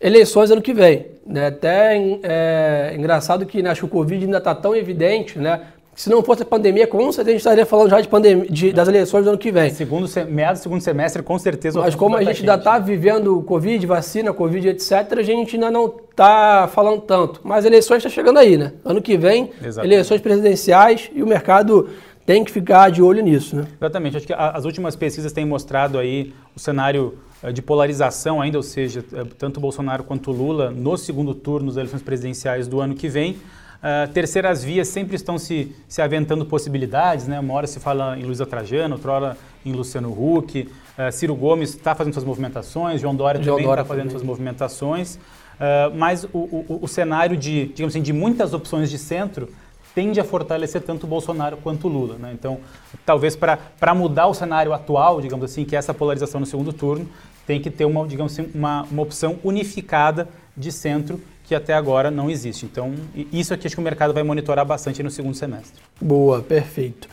eleições 0.00 0.50
ano 0.50 0.62
que 0.62 0.72
vem. 0.72 1.06
Né? 1.26 1.46
Até 1.46 1.96
é, 2.22 2.94
engraçado 2.96 3.46
que 3.46 3.62
né, 3.62 3.70
acho 3.70 3.80
que 3.82 3.86
o 3.86 3.88
Covid 3.88 4.24
ainda 4.24 4.38
está 4.38 4.54
tão 4.54 4.74
evidente, 4.74 5.38
né? 5.38 5.60
Se 5.96 6.10
não 6.10 6.24
fosse 6.24 6.42
a 6.42 6.44
pandemia, 6.44 6.88
com 6.88 7.00
certeza 7.12 7.30
a 7.30 7.32
gente 7.32 7.40
estaria 7.40 7.64
falando 7.64 7.90
já 7.90 8.00
de 8.00 8.08
pandemia, 8.08 8.50
de, 8.50 8.72
das 8.72 8.88
eleições 8.88 9.22
do 9.24 9.28
ano 9.28 9.38
que 9.38 9.52
vem. 9.52 9.70
Segundo, 9.70 10.08
meados 10.28 10.60
do 10.60 10.62
segundo 10.64 10.80
semestre, 10.80 11.22
com 11.22 11.38
certeza. 11.38 11.80
Mas 11.80 11.94
como 11.94 12.16
a 12.16 12.24
gente, 12.24 12.40
ainda 12.40 12.56
está 12.56 12.80
vivendo 12.80 13.40
Covid, 13.42 13.86
vacina, 13.86 14.32
Covid, 14.32 14.70
etc., 14.70 15.18
a 15.18 15.22
gente 15.22 15.54
ainda 15.54 15.70
não 15.70 15.86
está 16.10 16.68
falando 16.72 17.00
tanto. 17.00 17.40
Mas 17.44 17.64
eleições 17.64 17.98
está 17.98 18.10
chegando 18.10 18.40
aí, 18.40 18.58
né? 18.58 18.72
Ano 18.84 19.00
que 19.00 19.16
vem, 19.16 19.52
Exatamente. 19.62 19.94
eleições 19.94 20.20
presidenciais 20.20 21.10
e 21.14 21.22
o 21.22 21.26
mercado 21.28 21.88
tem 22.26 22.42
que 22.42 22.50
ficar 22.50 22.90
de 22.90 23.00
olho 23.00 23.22
nisso, 23.22 23.54
né? 23.54 23.64
Exatamente. 23.80 24.16
Acho 24.16 24.26
que 24.26 24.34
as 24.36 24.64
últimas 24.64 24.96
pesquisas 24.96 25.32
têm 25.32 25.44
mostrado 25.44 25.96
aí 25.96 26.32
o 26.56 26.58
cenário 26.58 27.18
de 27.52 27.62
polarização 27.62 28.40
ainda, 28.40 28.56
ou 28.56 28.62
seja, 28.62 29.04
eh, 29.12 29.24
tanto 29.38 29.60
Bolsonaro 29.60 30.04
quanto 30.04 30.30
Lula 30.30 30.70
no 30.70 30.96
segundo 30.96 31.34
turno 31.34 31.68
das 31.68 31.76
eleições 31.76 32.02
presidenciais 32.02 32.66
do 32.66 32.80
ano 32.80 32.94
que 32.94 33.08
vem. 33.08 33.36
Uh, 33.84 34.10
terceiras 34.14 34.64
vias 34.64 34.88
sempre 34.88 35.14
estão 35.14 35.36
se, 35.36 35.76
se 35.86 36.00
aventando 36.00 36.46
possibilidades, 36.46 37.28
né? 37.28 37.38
Uma 37.38 37.52
hora 37.52 37.66
se 37.66 37.78
fala 37.78 38.18
em 38.18 38.22
Luiza 38.22 38.46
Trajano, 38.46 38.94
outra 38.94 39.12
hora 39.12 39.36
em 39.62 39.72
Luciano 39.72 40.10
Huck, 40.10 40.62
uh, 40.62 41.12
Ciro 41.12 41.34
Gomes 41.34 41.74
está 41.74 41.94
fazendo 41.94 42.14
suas 42.14 42.24
movimentações, 42.24 43.02
João 43.02 43.14
Dória 43.14 43.42
João 43.42 43.58
também 43.58 43.70
está 43.70 43.84
fazendo 43.84 44.10
suas 44.10 44.22
movimentações, 44.22 45.16
uh, 45.16 45.94
mas 45.94 46.24
o, 46.24 46.38
o, 46.38 46.78
o, 46.80 46.88
cenário 46.88 47.36
de, 47.36 47.66
digamos 47.66 47.94
assim, 47.94 48.02
de 48.02 48.14
muitas 48.14 48.54
opções 48.54 48.88
de 48.88 48.96
centro 48.96 49.50
tende 49.94 50.18
a 50.18 50.24
fortalecer 50.24 50.80
tanto 50.80 51.04
o 51.04 51.06
Bolsonaro 51.06 51.58
quanto 51.58 51.86
o 51.86 51.90
Lula. 51.90 52.16
Né? 52.18 52.32
Então, 52.32 52.60
talvez 53.04 53.36
para 53.36 53.94
mudar 53.94 54.26
o 54.26 54.34
cenário 54.34 54.72
atual, 54.72 55.20
digamos 55.20 55.44
assim, 55.44 55.64
que 55.64 55.76
é 55.76 55.78
essa 55.78 55.92
polarização 55.92 56.40
no 56.40 56.46
segundo 56.46 56.72
turno, 56.72 57.06
tem 57.46 57.60
que 57.60 57.70
ter 57.70 57.84
uma, 57.84 58.06
digamos 58.06 58.32
assim, 58.32 58.50
uma, 58.54 58.82
uma 58.90 59.02
opção 59.02 59.38
unificada 59.42 60.28
de 60.56 60.70
centro 60.72 61.20
que 61.44 61.54
até 61.54 61.74
agora 61.74 62.10
não 62.10 62.30
existe. 62.30 62.64
Então, 62.64 62.94
isso 63.32 63.52
aqui 63.52 63.66
acho 63.66 63.76
que 63.76 63.80
o 63.80 63.84
mercado 63.84 64.14
vai 64.14 64.22
monitorar 64.22 64.64
bastante 64.64 65.02
no 65.02 65.10
segundo 65.10 65.34
semestre. 65.34 65.80
Boa, 66.00 66.40
perfeito. 66.40 67.08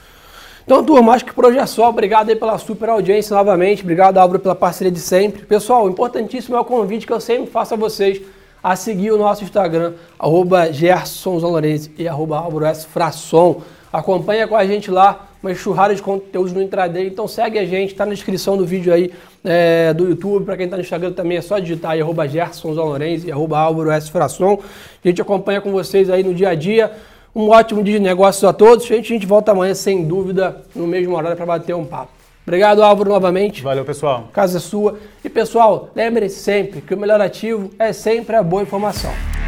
Então, 0.63 0.83
turma, 0.83 1.13
acho 1.13 1.25
que 1.25 1.33
por 1.33 1.45
hoje 1.45 1.57
é 1.57 1.65
só. 1.65 1.89
Obrigado 1.89 2.29
aí 2.29 2.35
pela 2.35 2.57
super 2.57 2.89
audiência 2.89 3.35
novamente. 3.35 3.81
Obrigado, 3.81 4.17
Álvaro, 4.17 4.39
pela 4.39 4.55
parceria 4.55 4.91
de 4.91 4.99
sempre. 4.99 5.45
Pessoal, 5.45 5.89
importantíssimo 5.89 6.55
é 6.55 6.59
o 6.59 6.65
convite 6.65 7.05
que 7.05 7.11
eu 7.11 7.19
sempre 7.19 7.51
faço 7.51 7.73
a 7.73 7.77
vocês 7.77 8.21
a 8.63 8.75
seguir 8.75 9.11
o 9.11 9.17
nosso 9.17 9.43
Instagram, 9.43 9.93
arroba 10.19 10.69
e 11.97 12.07
arroba 12.07 12.37
Álvaro 12.37 12.65
S. 12.65 12.85
Frasson. 12.85 13.61
Acompanha 13.91 14.47
com 14.47 14.55
a 14.55 14.65
gente 14.65 14.91
lá 14.91 15.30
uma 15.41 15.51
enxurrada 15.51 15.95
de 15.95 16.01
conteúdos 16.01 16.53
no 16.53 16.61
intraday. 16.61 17.07
Então 17.07 17.27
segue 17.27 17.57
a 17.57 17.65
gente, 17.65 17.91
está 17.91 18.05
na 18.05 18.13
descrição 18.13 18.55
do 18.55 18.65
vídeo 18.65 18.93
aí 18.93 19.11
é, 19.43 19.93
do 19.93 20.07
YouTube. 20.07 20.45
Para 20.45 20.57
quem 20.57 20.65
está 20.65 20.77
no 20.77 20.83
Instagram 20.83 21.11
também 21.13 21.37
é 21.37 21.41
só 21.41 21.59
digitar 21.59 21.91
aí, 21.91 22.01
arroba 22.01 22.27
Gerson 22.27 22.73
Zalorenzi 22.73 23.27
e 23.27 23.31
arroba 23.31 23.59
Álvaro 23.59 23.91
S. 23.91 24.11
Frasson. 24.11 24.59
A 25.03 25.07
gente 25.07 25.21
acompanha 25.21 25.59
com 25.61 25.71
vocês 25.71 26.09
aí 26.09 26.23
no 26.23 26.33
dia 26.33 26.49
a 26.49 26.55
dia. 26.55 26.91
Um 27.33 27.49
ótimo 27.49 27.81
dia 27.83 27.97
de 27.97 28.03
negócios 28.03 28.43
a 28.43 28.53
todos. 28.53 28.85
A 28.85 28.95
gente, 28.95 29.11
a 29.11 29.15
gente 29.15 29.25
volta 29.25 29.51
amanhã, 29.51 29.73
sem 29.73 30.03
dúvida, 30.03 30.63
no 30.75 30.85
mesmo 30.85 31.15
horário 31.15 31.37
para 31.37 31.45
bater 31.45 31.73
um 31.73 31.85
papo. 31.85 32.11
Obrigado, 32.45 32.83
Álvaro, 32.83 33.09
novamente. 33.09 33.61
Valeu, 33.61 33.85
pessoal. 33.85 34.29
Casa 34.33 34.57
é 34.57 34.59
sua. 34.59 34.97
E, 35.23 35.29
pessoal, 35.29 35.89
lembre-se 35.95 36.39
sempre 36.39 36.81
que 36.81 36.93
o 36.93 36.97
melhor 36.97 37.21
ativo 37.21 37.69
é 37.79 37.93
sempre 37.93 38.35
a 38.35 38.43
boa 38.43 38.63
informação. 38.63 39.40